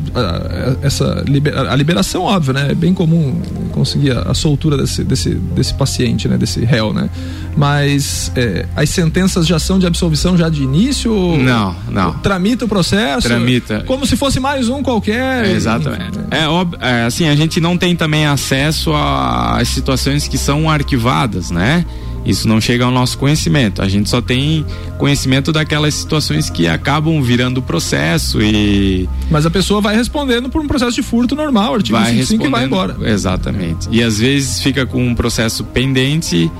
essa 0.83 1.25
libera, 1.27 1.73
a 1.73 1.77
liberação, 1.77 2.23
óbvio, 2.23 2.53
né? 2.53 2.69
É 2.71 2.75
bem 2.75 2.93
comum 2.93 3.41
conseguir 3.73 4.13
a, 4.13 4.23
a 4.23 4.35
soltura 4.35 4.77
desse, 4.77 5.03
desse, 5.05 5.31
desse 5.35 5.75
paciente, 5.75 6.29
né? 6.29 6.37
Desse 6.37 6.65
réu, 6.65 6.93
né? 6.93 7.09
Mas 7.57 8.31
é, 8.37 8.67
as 8.77 8.91
sentenças 8.91 9.47
já 9.47 9.59
são 9.59 9.79
de 9.79 9.87
absolvição 9.87 10.37
já 10.37 10.49
de 10.49 10.63
início? 10.63 11.13
Não, 11.39 11.75
não. 11.89 12.13
Tramita 12.19 12.67
o 12.67 12.69
processo? 12.69 13.29
Tramita. 13.29 13.83
Como 13.87 14.07
se 14.07 14.17
fosse 14.17 14.39
mais 14.39 14.69
um 14.69 14.83
qualquer? 14.83 15.47
É, 15.47 15.53
exatamente. 15.53 16.19
É, 16.31 16.47
óbvio, 16.47 16.79
é, 16.83 17.05
assim, 17.05 17.29
a 17.29 17.35
gente 17.35 17.61
não 17.61 17.79
tem 17.79 17.97
também 17.97 18.27
acesso 18.27 18.93
às 18.95 19.69
situações 19.69 20.29
que 20.29 20.37
são 20.37 20.69
arquivadas, 20.69 21.51
né? 21.51 21.85
Isso 22.27 22.49
não 22.49 22.61
chega 22.61 22.85
ao 22.85 22.91
nosso 22.91 23.17
conhecimento. 23.17 23.81
A 23.81 23.89
gente 23.89 24.11
só 24.11 24.21
tem 24.21 24.67
conhecimento 24.99 25.53
daquelas 25.53 25.95
situações 25.95 26.51
que 26.51 26.67
acabam 26.67 27.23
virando 27.23 27.63
processo 27.63 28.43
e. 28.43 29.09
Mas 29.31 29.47
a 29.47 29.51
pessoa 29.51 29.81
vai 29.81 29.95
respondendo 29.95 30.51
por 30.51 30.61
um 30.61 30.67
processo 30.67 30.97
de 30.97 31.03
furto 31.03 31.37
normal, 31.37 31.75
artigo 31.75 31.97
vai 31.97 32.11
55 32.11 32.45
e 32.45 32.49
vai 32.49 32.65
embora. 32.65 32.97
Exatamente. 33.03 33.89
E 33.93 34.03
às 34.03 34.19
vezes 34.19 34.61
fica 34.61 34.85
com 34.85 35.07
um 35.07 35.15
processo 35.15 35.63
pendente 35.63 36.51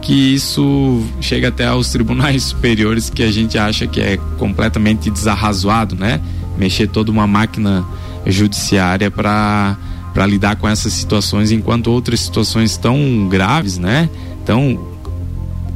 que 0.00 0.34
isso 0.34 1.00
chega 1.20 1.48
até 1.48 1.66
aos 1.66 1.90
tribunais 1.90 2.42
superiores 2.50 3.08
que 3.08 3.22
a 3.22 3.30
gente 3.30 3.56
acha 3.56 3.86
que 3.86 4.00
é 4.00 4.16
completamente 4.38 5.08
desarrazoado, 5.08 5.94
né? 5.94 6.20
Mexer 6.58 6.88
toda 6.88 7.12
uma 7.12 7.28
máquina 7.28 7.84
judiciária 8.26 9.10
para 9.10 9.76
para 10.12 10.26
lidar 10.26 10.56
com 10.56 10.68
essas 10.68 10.92
situações 10.92 11.50
enquanto 11.52 11.86
outras 11.86 12.20
situações 12.20 12.76
tão 12.76 13.26
graves, 13.30 13.78
né? 13.78 14.10
Tão 14.44 14.91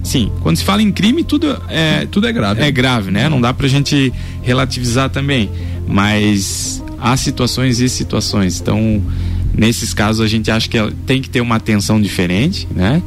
Sim, 0.07 0.31
quando 0.41 0.57
se 0.57 0.63
fala 0.63 0.81
em 0.81 0.93
crime, 0.93 1.25
tudo 1.25 1.61
é, 1.69 2.07
tudo 2.07 2.29
é 2.29 2.33
grave. 2.33 2.63
É 2.63 2.71
grave, 2.71 3.11
né? 3.11 3.29
Não 3.29 3.41
dá 3.41 3.53
pra 3.53 3.67
gente 3.67 4.13
relativizar 4.41 5.11
também. 5.11 5.51
Mas 5.89 6.81
há 7.01 7.17
situações 7.17 7.81
e 7.81 7.89
situações. 7.89 8.61
Então, 8.61 9.03
nesses 9.53 9.93
casos, 9.93 10.25
a 10.25 10.29
gente 10.29 10.49
acha 10.49 10.69
que 10.69 10.79
tem 11.05 11.21
que 11.21 11.29
ter 11.29 11.41
uma 11.41 11.57
atenção 11.57 12.01
diferente, 12.01 12.69
né? 12.73 13.03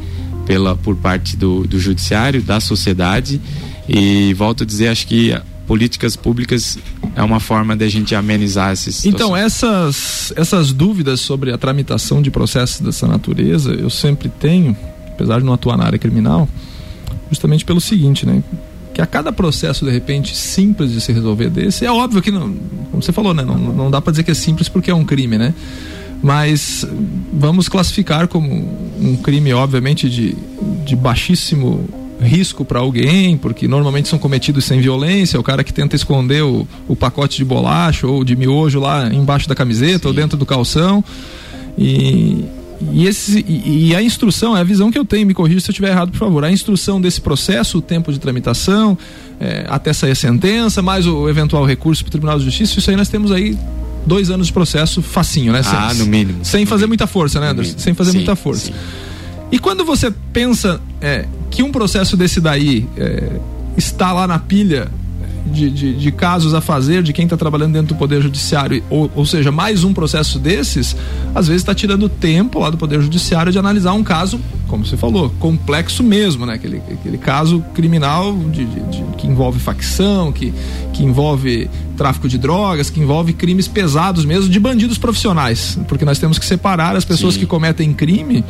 Pela, 0.45 0.75
por 0.75 0.97
parte 0.97 1.37
do, 1.37 1.65
do 1.65 1.79
judiciário, 1.79 2.41
da 2.41 2.59
sociedade. 2.59 3.39
E 3.87 4.33
volto 4.33 4.63
a 4.63 4.65
dizer, 4.65 4.89
acho 4.89 5.07
que 5.07 5.33
políticas 5.65 6.17
públicas 6.17 6.77
é 7.15 7.23
uma 7.23 7.39
forma 7.39 7.77
de 7.77 7.85
a 7.85 7.89
gente 7.89 8.13
amenizar 8.13 8.75
situações. 8.75 9.05
Então, 9.05 9.37
essas, 9.37 10.33
essas 10.35 10.73
dúvidas 10.73 11.21
sobre 11.21 11.53
a 11.53 11.57
tramitação 11.57 12.21
de 12.21 12.29
processos 12.29 12.81
dessa 12.81 13.07
natureza, 13.07 13.71
eu 13.71 13.89
sempre 13.89 14.27
tenho, 14.27 14.75
apesar 15.07 15.39
de 15.39 15.45
não 15.45 15.53
atuar 15.53 15.77
na 15.77 15.85
área 15.85 15.97
criminal, 15.97 16.49
justamente 17.29 17.65
pelo 17.65 17.79
seguinte, 17.79 18.25
né? 18.25 18.43
Que 18.93 19.01
a 19.01 19.05
cada 19.05 19.31
processo, 19.31 19.85
de 19.85 19.91
repente, 19.91 20.35
simples 20.35 20.91
de 20.91 21.01
se 21.01 21.11
resolver 21.11 21.49
desse, 21.49 21.85
é 21.85 21.91
óbvio 21.91 22.21
que, 22.21 22.31
não, 22.31 22.53
como 22.91 23.01
você 23.01 23.11
falou, 23.11 23.33
né? 23.33 23.43
Não, 23.43 23.57
não 23.57 23.91
dá 23.91 24.01
para 24.01 24.11
dizer 24.11 24.23
que 24.23 24.31
é 24.31 24.35
simples 24.35 24.67
porque 24.67 24.91
é 24.91 24.95
um 24.95 25.05
crime, 25.05 25.37
né? 25.37 25.53
Mas 26.21 26.85
vamos 27.31 27.69
classificar 27.69 28.27
como 28.27 28.49
um 28.99 29.15
crime, 29.15 29.53
obviamente, 29.53 30.09
de, 30.09 30.35
de 30.85 30.95
baixíssimo 30.95 31.87
risco 32.21 32.65
para 32.65 32.79
alguém, 32.79 33.37
porque 33.37 33.67
normalmente 33.67 34.09
são 34.09 34.19
cometidos 34.19 34.65
sem 34.65 34.81
violência, 34.81 35.39
o 35.39 35.43
cara 35.43 35.63
que 35.63 35.73
tenta 35.73 35.95
esconder 35.95 36.43
o, 36.43 36.67
o 36.87 36.95
pacote 36.95 37.37
de 37.37 37.45
bolacha 37.45 38.05
ou 38.05 38.23
de 38.25 38.35
miojo 38.35 38.79
lá 38.79 39.07
embaixo 39.13 39.47
da 39.47 39.55
camiseta 39.55 39.99
Sim. 40.03 40.07
ou 40.09 40.13
dentro 40.13 40.37
do 40.37 40.45
calção. 40.45 41.03
E, 41.77 42.43
e, 42.93 43.05
esse, 43.05 43.45
e, 43.47 43.89
e, 43.89 43.95
a 43.95 44.01
instrução, 44.01 44.55
é 44.55 44.61
a 44.61 44.63
visão 44.63 44.89
que 44.91 44.97
eu 44.97 45.03
tenho, 45.03 45.27
me 45.27 45.33
corrija 45.33 45.59
se 45.59 45.69
eu 45.69 45.71
estiver 45.71 45.89
errado, 45.89 46.11
por 46.11 46.17
favor. 46.17 46.43
A 46.43 46.51
instrução 46.51 46.99
desse 46.99 47.19
processo, 47.19 47.79
o 47.79 47.81
tempo 47.81 48.11
de 48.11 48.19
tramitação, 48.19 48.97
é, 49.39 49.65
até 49.67 49.91
sair 49.91 50.11
a 50.11 50.15
sentença, 50.15 50.81
mais 50.81 51.05
o 51.05 51.27
eventual 51.27 51.65
recurso 51.65 52.03
para 52.03 52.09
o 52.09 52.11
Tribunal 52.11 52.39
de 52.39 52.45
Justiça, 52.45 52.79
isso 52.79 52.89
aí 52.89 52.95
nós 52.95 53.09
temos 53.09 53.31
aí 53.31 53.57
dois 54.05 54.29
anos 54.29 54.47
de 54.47 54.53
processo 54.53 55.01
facinho, 55.01 55.51
né? 55.51 55.61
Ah, 55.65 55.93
no 55.93 56.05
mínimo. 56.05 56.39
Sem 56.43 56.61
no 56.61 56.67
fazer 56.67 56.81
mínimo. 56.81 56.89
muita 56.91 57.07
força, 57.07 57.39
né, 57.39 57.49
Anderson? 57.49 57.77
Sem 57.77 57.93
fazer 57.93 58.11
sim, 58.11 58.17
muita 58.17 58.35
força. 58.35 58.67
Sim. 58.67 58.73
E 59.51 59.59
quando 59.59 59.83
você 59.83 60.11
pensa 60.31 60.79
é, 61.01 61.25
que 61.49 61.63
um 61.63 61.71
processo 61.71 62.15
desse 62.15 62.39
daí 62.39 62.87
é, 62.95 63.39
está 63.75 64.13
lá 64.13 64.27
na 64.27 64.39
pilha 64.39 64.89
de, 65.49 65.69
de, 65.69 65.95
de, 65.95 66.11
casos 66.11 66.53
a 66.53 66.61
fazer 66.61 67.03
de 67.03 67.11
quem 67.11 67.25
está 67.25 67.35
trabalhando 67.35 67.73
dentro 67.73 67.89
do 67.89 67.95
Poder 67.95 68.21
Judiciário, 68.21 68.83
ou, 68.89 69.09
ou 69.15 69.25
seja, 69.25 69.51
mais 69.51 69.83
um 69.83 69.93
processo 69.93 70.39
desses, 70.39 70.95
às 71.33 71.47
vezes 71.47 71.61
está 71.61 71.73
tirando 71.75 72.07
tempo 72.07 72.59
lá 72.59 72.69
do 72.69 72.77
Poder 72.77 73.01
Judiciário 73.01 73.51
de 73.51 73.59
analisar 73.59 73.93
um 73.93 74.03
caso, 74.03 74.39
como 74.67 74.85
você 74.85 74.95
falou, 74.95 75.29
complexo 75.39 76.03
mesmo, 76.03 76.45
né? 76.45 76.53
Aquele, 76.53 76.77
aquele 76.77 77.17
caso 77.17 77.63
criminal 77.73 78.33
de, 78.51 78.65
de, 78.65 79.03
que 79.17 79.27
envolve 79.27 79.59
facção, 79.59 80.31
que, 80.31 80.53
que 80.93 81.03
envolve 81.03 81.69
tráfico 81.97 82.29
de 82.29 82.37
drogas, 82.37 82.89
que 82.89 82.99
envolve 82.99 83.33
crimes 83.33 83.67
pesados 83.67 84.23
mesmo 84.23 84.49
de 84.49 84.59
bandidos 84.59 84.97
profissionais, 84.97 85.77
porque 85.87 86.05
nós 86.05 86.19
temos 86.19 86.39
que 86.39 86.45
separar 86.45 86.95
as 86.95 87.03
pessoas 87.03 87.33
Sim. 87.33 87.41
que 87.41 87.45
cometem 87.45 87.93
crime 87.93 88.43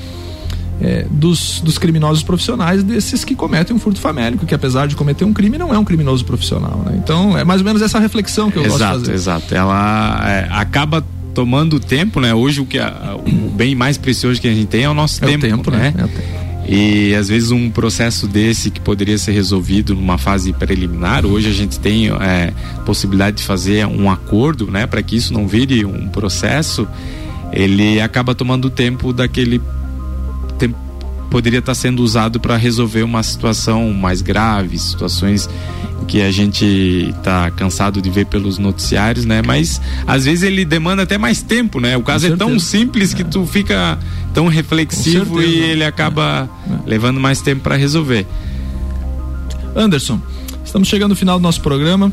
é, 0.82 1.06
dos, 1.10 1.60
dos 1.62 1.78
criminosos 1.78 2.24
profissionais 2.24 2.84
desses 2.84 3.24
que 3.24 3.36
cometem 3.36 3.76
um 3.76 3.80
furto 3.80 4.00
famélico, 4.00 4.46
que 4.46 4.56
apesar 4.56 4.88
de 4.88 4.96
cometer 4.96 5.26
um 5.26 5.34
crime, 5.34 5.58
não 5.58 5.74
é 5.74 5.78
um 5.78 5.84
criminoso 5.84 6.24
profissional. 6.24 6.84
Né? 6.86 7.00
Então, 7.04 7.38
é 7.38 7.44
mais 7.44 7.62
ou 7.62 7.66
menos 7.66 7.82
essa 7.82 8.00
reflexão 8.00 8.50
que 8.50 8.58
eu 8.58 8.66
exato, 8.66 8.80
gosto 8.80 8.94
de 8.94 9.00
fazer. 9.00 9.14
Exato, 9.14 9.56
Ela 9.56 10.22
é, 10.26 10.48
acaba 10.52 11.06
tomando 11.34 11.80
tempo, 11.80 12.20
né? 12.20 12.34
Hoje 12.34 12.60
o 12.60 12.66
que 12.66 12.80
a, 12.80 13.16
o 13.16 13.50
bem 13.52 13.76
mais 13.76 13.98
precioso 13.98 14.42
que 14.42 14.48
a 14.48 14.54
gente 14.54 14.68
tem 14.68 14.84
é 14.84 14.90
o 14.90 14.94
nosso 14.94 15.24
é 15.24 15.28
tempo, 15.28 15.46
o 15.46 15.50
tempo, 15.50 15.72
né? 15.72 15.94
né? 15.96 16.02
É 16.02 16.06
o 16.06 16.08
tempo. 16.08 16.40
E 16.72 17.16
às 17.16 17.30
vezes 17.30 17.50
um 17.50 17.72
processo 17.72 18.28
desse 18.28 18.70
que 18.70 18.80
poderia 18.80 19.18
ser 19.18 19.32
resolvido 19.32 19.96
numa 19.96 20.20
fase 20.20 20.54
preliminar, 20.54 21.26
hoje 21.26 21.50
a 21.50 21.54
gente 21.54 21.80
tem 21.80 22.10
é, 22.10 22.54
possibilidade 22.86 23.38
de 23.38 23.44
fazer 23.44 23.88
um 23.88 24.10
acordo, 24.10 24.70
né, 24.70 24.86
para 24.86 25.02
que 25.02 25.16
isso 25.16 25.34
não 25.34 25.48
vire 25.48 25.84
um 25.84 26.08
processo, 26.10 26.88
ele 27.52 28.00
acaba 28.00 28.36
tomando 28.36 28.70
tempo 28.70 29.12
daquele 29.12 29.60
poderia 31.30 31.60
estar 31.60 31.76
sendo 31.76 32.04
usado 32.04 32.40
para 32.40 32.58
resolver 32.58 33.04
uma 33.04 33.24
situação 33.24 33.94
mais 33.94 34.22
grave, 34.22 34.78
situações 34.78 35.50
que 36.08 36.22
a 36.22 36.32
gente 36.32 36.66
está 37.18 37.52
cansado 37.52 38.02
de 38.02 38.10
ver 38.10 38.26
pelos 38.26 38.58
noticiários, 38.58 39.26
né? 39.26 39.42
Mas 39.46 39.80
às 40.08 40.26
vezes 40.26 40.44
ele 40.44 40.66
demanda 40.66 41.04
até 41.04 41.18
mais 41.18 41.42
tempo, 41.42 41.80
né? 41.80 41.96
O 41.96 42.02
caso 42.02 42.28
é 42.28 42.36
tão 42.36 42.58
simples 42.60 43.14
que 43.14 43.22
é. 43.22 43.26
tu 43.26 43.46
fica 43.46 43.98
tão 44.34 44.48
reflexivo 44.48 45.42
e 45.42 45.60
ele 45.60 45.84
acaba. 45.84 46.50
É. 46.68 46.90
levando 46.90 47.20
mais 47.20 47.42
tempo 47.42 47.62
para 47.62 47.76
resolver. 47.76 48.26
Anderson, 49.76 50.20
estamos 50.66 50.88
chegando 50.88 51.12
no 51.12 51.16
final 51.16 51.38
do 51.38 51.44
nosso 51.44 51.62
programa. 51.62 52.12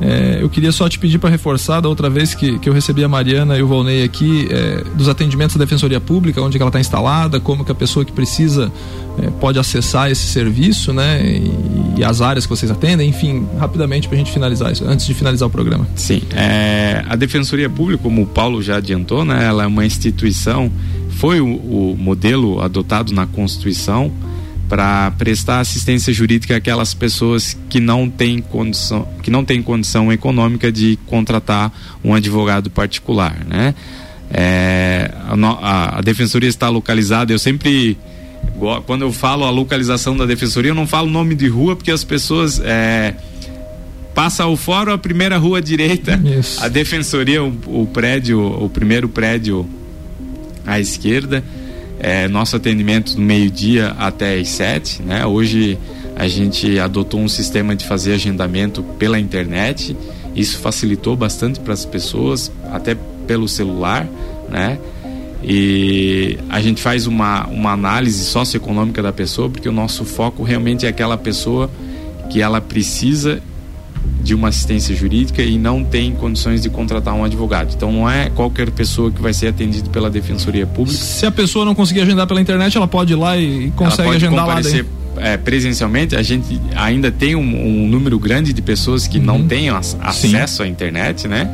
É, 0.00 0.38
eu 0.40 0.48
queria 0.48 0.72
só 0.72 0.88
te 0.88 0.98
pedir 0.98 1.18
para 1.18 1.28
reforçar 1.28 1.80
da 1.80 1.88
outra 1.88 2.08
vez 2.08 2.34
que, 2.34 2.58
que 2.58 2.68
eu 2.68 2.72
recebi 2.72 3.04
a 3.04 3.08
Mariana 3.08 3.58
e 3.58 3.62
o 3.62 3.66
Volney 3.66 4.02
aqui 4.02 4.48
é, 4.50 4.82
dos 4.94 5.08
atendimentos 5.08 5.56
da 5.56 5.64
Defensoria 5.64 6.00
Pública, 6.00 6.40
onde 6.40 6.56
ela 6.56 6.68
está 6.68 6.80
instalada, 6.80 7.38
como 7.38 7.64
que 7.64 7.70
a 7.70 7.74
pessoa 7.74 8.04
que 8.04 8.12
precisa 8.12 8.72
é, 9.18 9.28
pode 9.28 9.58
acessar 9.58 10.10
esse 10.10 10.26
serviço, 10.26 10.92
né? 10.92 11.22
E, 11.22 12.00
e, 12.00 12.04
as 12.04 12.22
áreas 12.22 12.46
que 12.46 12.50
vocês 12.50 12.70
atendem, 12.70 13.10
enfim, 13.10 13.46
rapidamente 13.58 14.08
para 14.08 14.16
a 14.16 14.18
gente 14.18 14.32
finalizar 14.32 14.72
isso, 14.72 14.84
antes 14.86 15.04
de 15.04 15.12
finalizar 15.12 15.46
o 15.46 15.50
programa. 15.50 15.86
Sim, 15.94 16.22
é, 16.34 17.04
a 17.06 17.14
Defensoria 17.16 17.68
Pública, 17.68 18.02
como 18.02 18.22
o 18.22 18.26
Paulo 18.26 18.62
já 18.62 18.76
adiantou, 18.76 19.24
né? 19.24 19.44
Ela 19.44 19.64
é 19.64 19.66
uma 19.66 19.84
instituição, 19.84 20.72
foi 21.10 21.40
o, 21.40 21.46
o 21.46 21.96
modelo 21.98 22.62
adotado 22.62 23.12
na 23.12 23.26
Constituição 23.26 24.10
para 24.70 25.10
prestar 25.18 25.58
assistência 25.58 26.12
jurídica 26.12 26.56
àquelas 26.56 26.94
pessoas 26.94 27.58
que 27.68 27.80
não 27.80 28.08
têm 28.08 28.40
condição, 28.40 29.06
que 29.20 29.28
não 29.28 29.44
têm 29.44 29.60
condição 29.60 30.12
econômica 30.12 30.70
de 30.70 30.96
contratar 31.06 31.72
um 32.04 32.14
advogado 32.14 32.70
particular, 32.70 33.36
né? 33.44 33.74
É, 34.32 35.10
a, 35.60 35.98
a, 35.98 36.00
defensoria 36.02 36.48
está 36.48 36.68
localizada. 36.68 37.32
Eu 37.32 37.38
sempre, 37.40 37.98
quando 38.86 39.02
eu 39.02 39.12
falo 39.12 39.42
a 39.44 39.50
localização 39.50 40.16
da 40.16 40.24
defensoria, 40.24 40.70
eu 40.70 40.74
não 40.74 40.86
falo 40.86 41.10
nome 41.10 41.34
de 41.34 41.48
rua 41.48 41.74
porque 41.74 41.90
as 41.90 42.04
pessoas 42.04 42.60
é, 42.64 43.16
passa 44.14 44.46
o 44.46 44.56
fórum 44.56 44.92
a 44.92 44.98
primeira 44.98 45.36
rua 45.36 45.58
à 45.58 45.60
direita, 45.60 46.14
Isso. 46.38 46.62
a 46.62 46.68
defensoria 46.68 47.42
o, 47.42 47.48
o 47.66 47.88
prédio, 47.88 48.40
o 48.40 48.70
primeiro 48.70 49.08
prédio 49.08 49.68
à 50.64 50.78
esquerda 50.78 51.42
é, 52.00 52.26
nosso 52.26 52.56
atendimento 52.56 53.14
do 53.14 53.20
meio-dia 53.20 53.94
até 53.98 54.38
as 54.38 54.48
sete, 54.48 55.02
né? 55.02 55.24
Hoje 55.26 55.78
a 56.16 56.26
gente 56.26 56.78
adotou 56.78 57.20
um 57.20 57.28
sistema 57.28 57.76
de 57.76 57.84
fazer 57.84 58.14
agendamento 58.14 58.82
pela 58.98 59.20
internet. 59.20 59.96
Isso 60.34 60.58
facilitou 60.58 61.14
bastante 61.14 61.60
para 61.60 61.74
as 61.74 61.84
pessoas, 61.84 62.50
até 62.72 62.96
pelo 63.26 63.46
celular, 63.46 64.08
né? 64.48 64.78
E 65.42 66.38
a 66.48 66.60
gente 66.60 66.80
faz 66.80 67.06
uma, 67.06 67.46
uma 67.46 67.72
análise 67.72 68.24
socioeconômica 68.24 69.02
da 69.02 69.12
pessoa, 69.12 69.48
porque 69.48 69.68
o 69.68 69.72
nosso 69.72 70.04
foco 70.04 70.42
realmente 70.42 70.86
é 70.86 70.88
aquela 70.88 71.16
pessoa 71.16 71.70
que 72.30 72.40
ela 72.40 72.60
precisa 72.60 73.42
de 74.22 74.34
uma 74.34 74.48
assistência 74.48 74.94
jurídica 74.94 75.42
e 75.42 75.58
não 75.58 75.82
tem 75.82 76.12
condições 76.12 76.62
de 76.62 76.68
contratar 76.68 77.14
um 77.14 77.24
advogado. 77.24 77.72
Então 77.74 77.90
não 77.90 78.08
é 78.08 78.30
qualquer 78.30 78.70
pessoa 78.70 79.10
que 79.10 79.20
vai 79.20 79.32
ser 79.32 79.48
atendida 79.48 79.88
pela 79.90 80.10
Defensoria 80.10 80.66
Pública. 80.66 81.00
Se 81.00 81.24
a 81.26 81.30
pessoa 81.30 81.64
não 81.64 81.74
conseguir 81.74 82.00
agendar 82.02 82.26
pela 82.26 82.40
internet, 82.40 82.76
ela 82.76 82.86
pode 82.86 83.12
ir 83.12 83.16
lá 83.16 83.36
e 83.36 83.70
consegue 83.72 84.10
agendar 84.10 84.46
lá 84.46 84.60
daí. 84.60 84.84
É, 85.16 85.36
presencialmente, 85.36 86.14
a 86.14 86.22
gente 86.22 86.60
ainda 86.76 87.10
tem 87.10 87.34
um, 87.34 87.40
um 87.40 87.88
número 87.88 88.18
grande 88.18 88.52
de 88.52 88.62
pessoas 88.62 89.06
que 89.06 89.18
uhum. 89.18 89.24
não 89.24 89.46
têm 89.46 89.68
acesso 89.68 90.58
Sim. 90.58 90.62
à 90.62 90.66
internet, 90.66 91.26
né? 91.26 91.50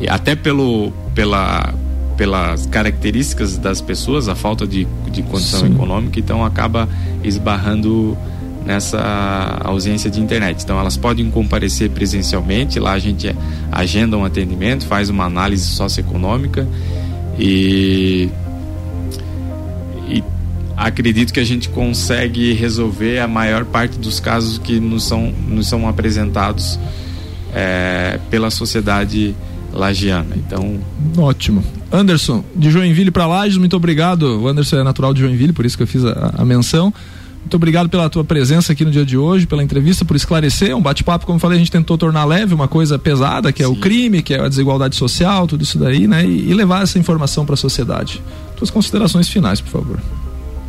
E 0.00 0.08
até 0.08 0.34
pelo, 0.34 0.92
pela, 1.14 1.74
pelas 2.16 2.66
características 2.66 3.56
das 3.56 3.80
pessoas, 3.80 4.28
a 4.28 4.34
falta 4.34 4.66
de, 4.66 4.86
de 5.10 5.22
condição 5.22 5.60
Sim. 5.60 5.74
econômica, 5.74 6.20
então 6.20 6.44
acaba 6.44 6.88
esbarrando 7.24 8.16
nessa 8.64 9.60
ausência 9.64 10.10
de 10.10 10.20
internet. 10.20 10.62
Então 10.62 10.78
elas 10.78 10.96
podem 10.96 11.30
comparecer 11.30 11.90
presencialmente, 11.90 12.78
lá 12.78 12.92
a 12.92 12.98
gente 12.98 13.34
agenda 13.70 14.16
um 14.16 14.24
atendimento, 14.24 14.86
faz 14.86 15.08
uma 15.08 15.24
análise 15.24 15.66
socioeconômica 15.66 16.66
e, 17.38 18.28
e 20.08 20.22
acredito 20.76 21.32
que 21.32 21.40
a 21.40 21.44
gente 21.44 21.68
consegue 21.68 22.52
resolver 22.52 23.18
a 23.18 23.28
maior 23.28 23.64
parte 23.64 23.98
dos 23.98 24.20
casos 24.20 24.58
que 24.58 24.78
nos 24.78 25.04
são, 25.04 25.32
nos 25.48 25.68
são 25.68 25.88
apresentados 25.88 26.78
é, 27.54 28.18
pela 28.30 28.50
sociedade 28.50 29.34
lagiana. 29.72 30.36
Então, 30.36 30.78
ótimo. 31.16 31.64
Anderson, 31.90 32.44
de 32.54 32.70
Joinville 32.70 33.10
para 33.10 33.26
Lages, 33.26 33.56
muito 33.58 33.76
obrigado. 33.76 34.42
O 34.42 34.48
Anderson 34.48 34.76
é 34.76 34.84
natural 34.84 35.12
de 35.12 35.20
Joinville, 35.20 35.52
por 35.52 35.64
isso 35.64 35.76
que 35.76 35.82
eu 35.82 35.86
fiz 35.86 36.04
a, 36.04 36.34
a 36.38 36.44
menção. 36.44 36.92
Muito 37.42 37.54
obrigado 37.54 37.88
pela 37.88 38.08
tua 38.08 38.24
presença 38.24 38.72
aqui 38.72 38.84
no 38.84 38.90
dia 38.90 39.04
de 39.04 39.18
hoje, 39.18 39.46
pela 39.46 39.62
entrevista, 39.62 40.04
por 40.04 40.16
esclarecer. 40.16 40.74
Um 40.76 40.80
bate-papo, 40.80 41.26
como 41.26 41.36
eu 41.36 41.40
falei, 41.40 41.56
a 41.56 41.58
gente 41.58 41.70
tentou 41.70 41.98
tornar 41.98 42.24
leve 42.24 42.54
uma 42.54 42.68
coisa 42.68 42.98
pesada, 42.98 43.52
que 43.52 43.62
é 43.62 43.66
Sim. 43.66 43.72
o 43.72 43.76
crime, 43.76 44.22
que 44.22 44.32
é 44.32 44.40
a 44.40 44.48
desigualdade 44.48 44.96
social, 44.96 45.46
tudo 45.46 45.62
isso 45.62 45.78
daí, 45.78 46.06
né? 46.06 46.24
E, 46.24 46.50
e 46.50 46.54
levar 46.54 46.82
essa 46.82 46.98
informação 46.98 47.44
para 47.44 47.54
a 47.54 47.58
sociedade. 47.58 48.22
Tuas 48.56 48.70
considerações 48.70 49.28
finais, 49.28 49.60
por 49.60 49.70
favor. 49.70 49.98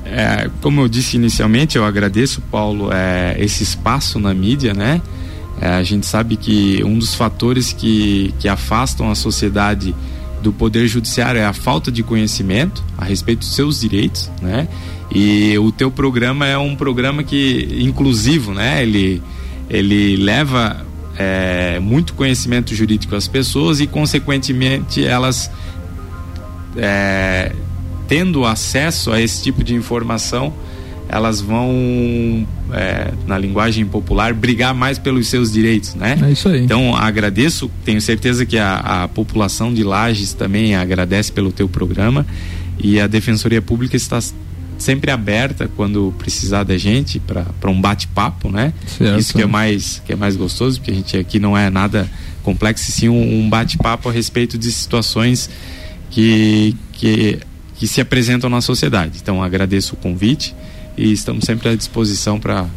É, 0.06 0.50
como 0.62 0.82
eu 0.82 0.88
disse 0.88 1.16
inicialmente, 1.16 1.78
eu 1.78 1.86
agradeço, 1.86 2.42
Paulo, 2.52 2.92
é, 2.92 3.36
esse 3.40 3.64
espaço 3.64 4.20
na 4.20 4.34
mídia, 4.34 4.74
né? 4.74 5.02
É, 5.62 5.70
a 5.76 5.84
gente 5.84 6.06
sabe 6.06 6.36
que 6.36 6.84
um 6.84 6.98
dos 6.98 7.16
fatores 7.16 7.72
que, 7.72 8.34
que 8.40 8.50
afastam 8.50 9.10
a 9.10 9.16
sociedade 9.16 9.96
do 10.44 10.52
poder 10.52 10.88
judiciário 10.88 11.40
é 11.40 11.46
a 11.46 11.54
falta 11.54 11.92
de 11.92 12.04
conhecimento 12.04 12.84
a 12.98 13.06
respeito 13.06 13.40
dos 13.40 13.56
seus 13.56 13.80
direitos, 13.80 14.30
né? 14.42 14.68
E 15.10 15.58
o 15.58 15.72
teu 15.72 15.90
programa 15.90 16.46
é 16.46 16.58
um 16.58 16.76
programa 16.76 17.24
que 17.24 17.68
inclusivo, 17.80 18.54
né? 18.54 18.84
Ele 18.84 19.22
ele 19.70 20.18
leva 20.18 20.86
é, 21.18 21.80
muito 21.80 22.14
conhecimento 22.14 22.76
jurídico 22.76 23.16
às 23.16 23.28
pessoas 23.28 23.80
e 23.80 23.88
consequentemente 23.88 25.04
elas 25.04 25.50
é, 26.76 27.54
tendo 28.08 28.46
acesso 28.46 29.12
a 29.12 29.22
esse 29.22 29.42
tipo 29.42 29.64
de 29.64 29.74
informação 29.74 30.54
elas 31.14 31.40
vão, 31.40 32.48
é, 32.72 33.12
na 33.28 33.38
linguagem 33.38 33.86
popular, 33.86 34.34
brigar 34.34 34.74
mais 34.74 34.98
pelos 34.98 35.28
seus 35.28 35.52
direitos, 35.52 35.94
né? 35.94 36.18
É 36.20 36.32
isso 36.32 36.50
aí. 36.50 36.62
Então, 36.62 36.96
agradeço, 36.96 37.70
tenho 37.86 38.02
certeza 38.02 38.48
que 38.48 38.58
a, 38.58 39.04
a 39.04 39.08
população 39.08 39.72
de 39.72 39.84
Lages 39.84 40.34
também 40.34 40.76
agradece 40.76 41.32
pelo 41.32 41.52
teu 41.52 41.70
programa 41.70 42.26
e 42.80 43.00
a 43.00 43.06
Defensoria 43.06 43.62
Pública 43.62 43.96
está 43.96 44.20
sempre 44.80 45.12
aberta 45.12 45.70
quando 45.76 46.12
precisar 46.18 46.64
da 46.64 46.80
gente 46.80 47.20
para 47.20 47.70
um 47.70 47.80
bate-papo, 47.80 48.50
né? 48.50 48.74
Certo. 48.88 49.20
Isso 49.20 49.34
que 49.36 49.44
é 49.44 49.46
mais 49.46 50.02
que 50.04 50.14
é 50.14 50.16
mais 50.16 50.36
gostoso, 50.36 50.80
porque 50.80 50.92
a 50.92 50.96
gente 50.96 51.16
aqui 51.16 51.40
não 51.40 51.56
é 51.56 51.70
nada 51.70 52.10
complexo, 52.42 52.92
sim 52.92 53.08
um, 53.08 53.40
um 53.40 53.50
bate-papo 53.50 54.10
a 54.10 54.12
respeito 54.12 54.58
de 54.58 54.72
situações 54.72 55.48
que, 56.10 56.76
que 56.92 57.40
que 57.76 57.88
se 57.88 58.02
apresentam 58.02 58.50
na 58.50 58.62
sociedade. 58.62 59.20
Então 59.22 59.44
agradeço 59.44 59.94
o 59.94 59.98
convite 59.98 60.56
e 60.98 61.12
estamos 61.12 61.46
sempre 61.46 61.70
à 61.70 61.76
disposição 61.76 62.40
para 62.40 62.68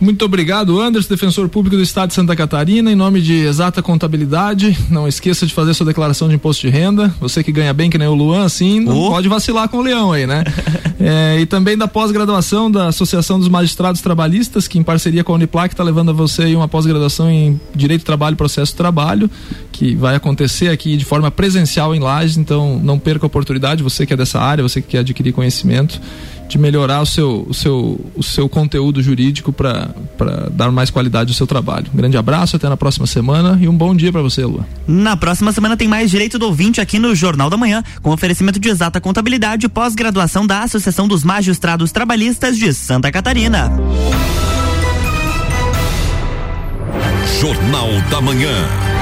muito 0.00 0.24
obrigado, 0.24 0.80
Anderson, 0.80 1.08
defensor 1.08 1.48
público 1.48 1.76
do 1.76 1.82
Estado 1.82 2.08
de 2.08 2.14
Santa 2.14 2.34
Catarina, 2.34 2.90
em 2.90 2.94
nome 2.94 3.22
de 3.22 3.32
Exata 3.34 3.80
Contabilidade. 3.80 4.76
Não 4.90 5.06
esqueça 5.06 5.46
de 5.46 5.54
fazer 5.54 5.72
sua 5.72 5.86
declaração 5.86 6.28
de 6.28 6.34
imposto 6.34 6.66
de 6.66 6.68
renda. 6.68 7.14
Você 7.20 7.42
que 7.44 7.52
ganha 7.52 7.72
bem, 7.72 7.88
que 7.88 7.96
nem 7.96 8.08
o 8.08 8.14
Luan, 8.14 8.44
assim, 8.44 8.80
não 8.80 8.98
oh. 8.98 9.10
pode 9.10 9.28
vacilar 9.28 9.68
com 9.68 9.78
o 9.78 9.82
leão 9.82 10.12
aí, 10.12 10.26
né? 10.26 10.44
é, 11.00 11.40
e 11.40 11.46
também 11.46 11.78
da 11.78 11.86
pós-graduação 11.86 12.70
da 12.70 12.88
Associação 12.88 13.38
dos 13.38 13.48
Magistrados 13.48 14.00
Trabalhistas, 14.02 14.66
que 14.66 14.78
em 14.78 14.82
parceria 14.82 15.22
com 15.22 15.32
a 15.32 15.36
Uniplac 15.36 15.72
está 15.72 15.84
levando 15.84 16.10
a 16.10 16.12
você 16.12 16.54
uma 16.54 16.68
pós-graduação 16.68 17.30
em 17.30 17.58
Direito 17.74 18.02
do 18.02 18.06
Trabalho 18.06 18.34
e 18.34 18.36
Processo 18.36 18.74
do 18.74 18.76
Trabalho, 18.76 19.30
que 19.72 19.94
vai 19.94 20.16
acontecer 20.16 20.68
aqui 20.68 20.96
de 20.96 21.04
forma 21.04 21.30
presencial 21.30 21.94
em 21.94 22.00
Lages. 22.00 22.36
Então, 22.36 22.78
não 22.82 22.98
perca 22.98 23.24
a 23.24 23.28
oportunidade, 23.28 23.82
você 23.82 24.04
que 24.04 24.12
é 24.12 24.16
dessa 24.16 24.40
área, 24.40 24.62
você 24.62 24.82
que 24.82 24.88
quer 24.88 24.98
adquirir 24.98 25.32
conhecimento 25.32 26.00
de 26.54 26.58
melhorar 26.58 27.02
o 27.02 27.06
seu, 27.06 27.44
o 27.48 27.52
seu, 27.52 28.00
o 28.14 28.22
seu 28.22 28.48
conteúdo 28.48 29.02
jurídico 29.02 29.52
para 29.52 29.90
dar 30.52 30.70
mais 30.70 30.88
qualidade 30.88 31.32
ao 31.32 31.34
seu 31.34 31.48
trabalho. 31.48 31.86
Um 31.92 31.96
grande 31.96 32.16
abraço, 32.16 32.54
até 32.54 32.68
na 32.68 32.76
próxima 32.76 33.08
semana 33.08 33.58
e 33.60 33.66
um 33.66 33.76
bom 33.76 33.94
dia 33.94 34.12
para 34.12 34.22
você, 34.22 34.44
Lua. 34.44 34.64
Na 34.86 35.16
próxima 35.16 35.50
semana 35.50 35.76
tem 35.76 35.88
mais 35.88 36.12
Direito 36.12 36.38
do 36.38 36.46
Ouvinte 36.46 36.80
aqui 36.80 36.96
no 36.96 37.12
Jornal 37.12 37.50
da 37.50 37.56
Manhã, 37.56 37.82
com 38.00 38.12
oferecimento 38.12 38.60
de 38.60 38.68
exata 38.68 39.00
contabilidade 39.00 39.66
e 39.66 39.68
pós-graduação 39.68 40.46
da 40.46 40.62
Associação 40.62 41.08
dos 41.08 41.24
Magistrados 41.24 41.90
Trabalhistas 41.90 42.56
de 42.56 42.72
Santa 42.72 43.10
Catarina. 43.10 43.72
Jornal 47.40 47.88
da 48.10 48.20
Manhã. 48.20 48.93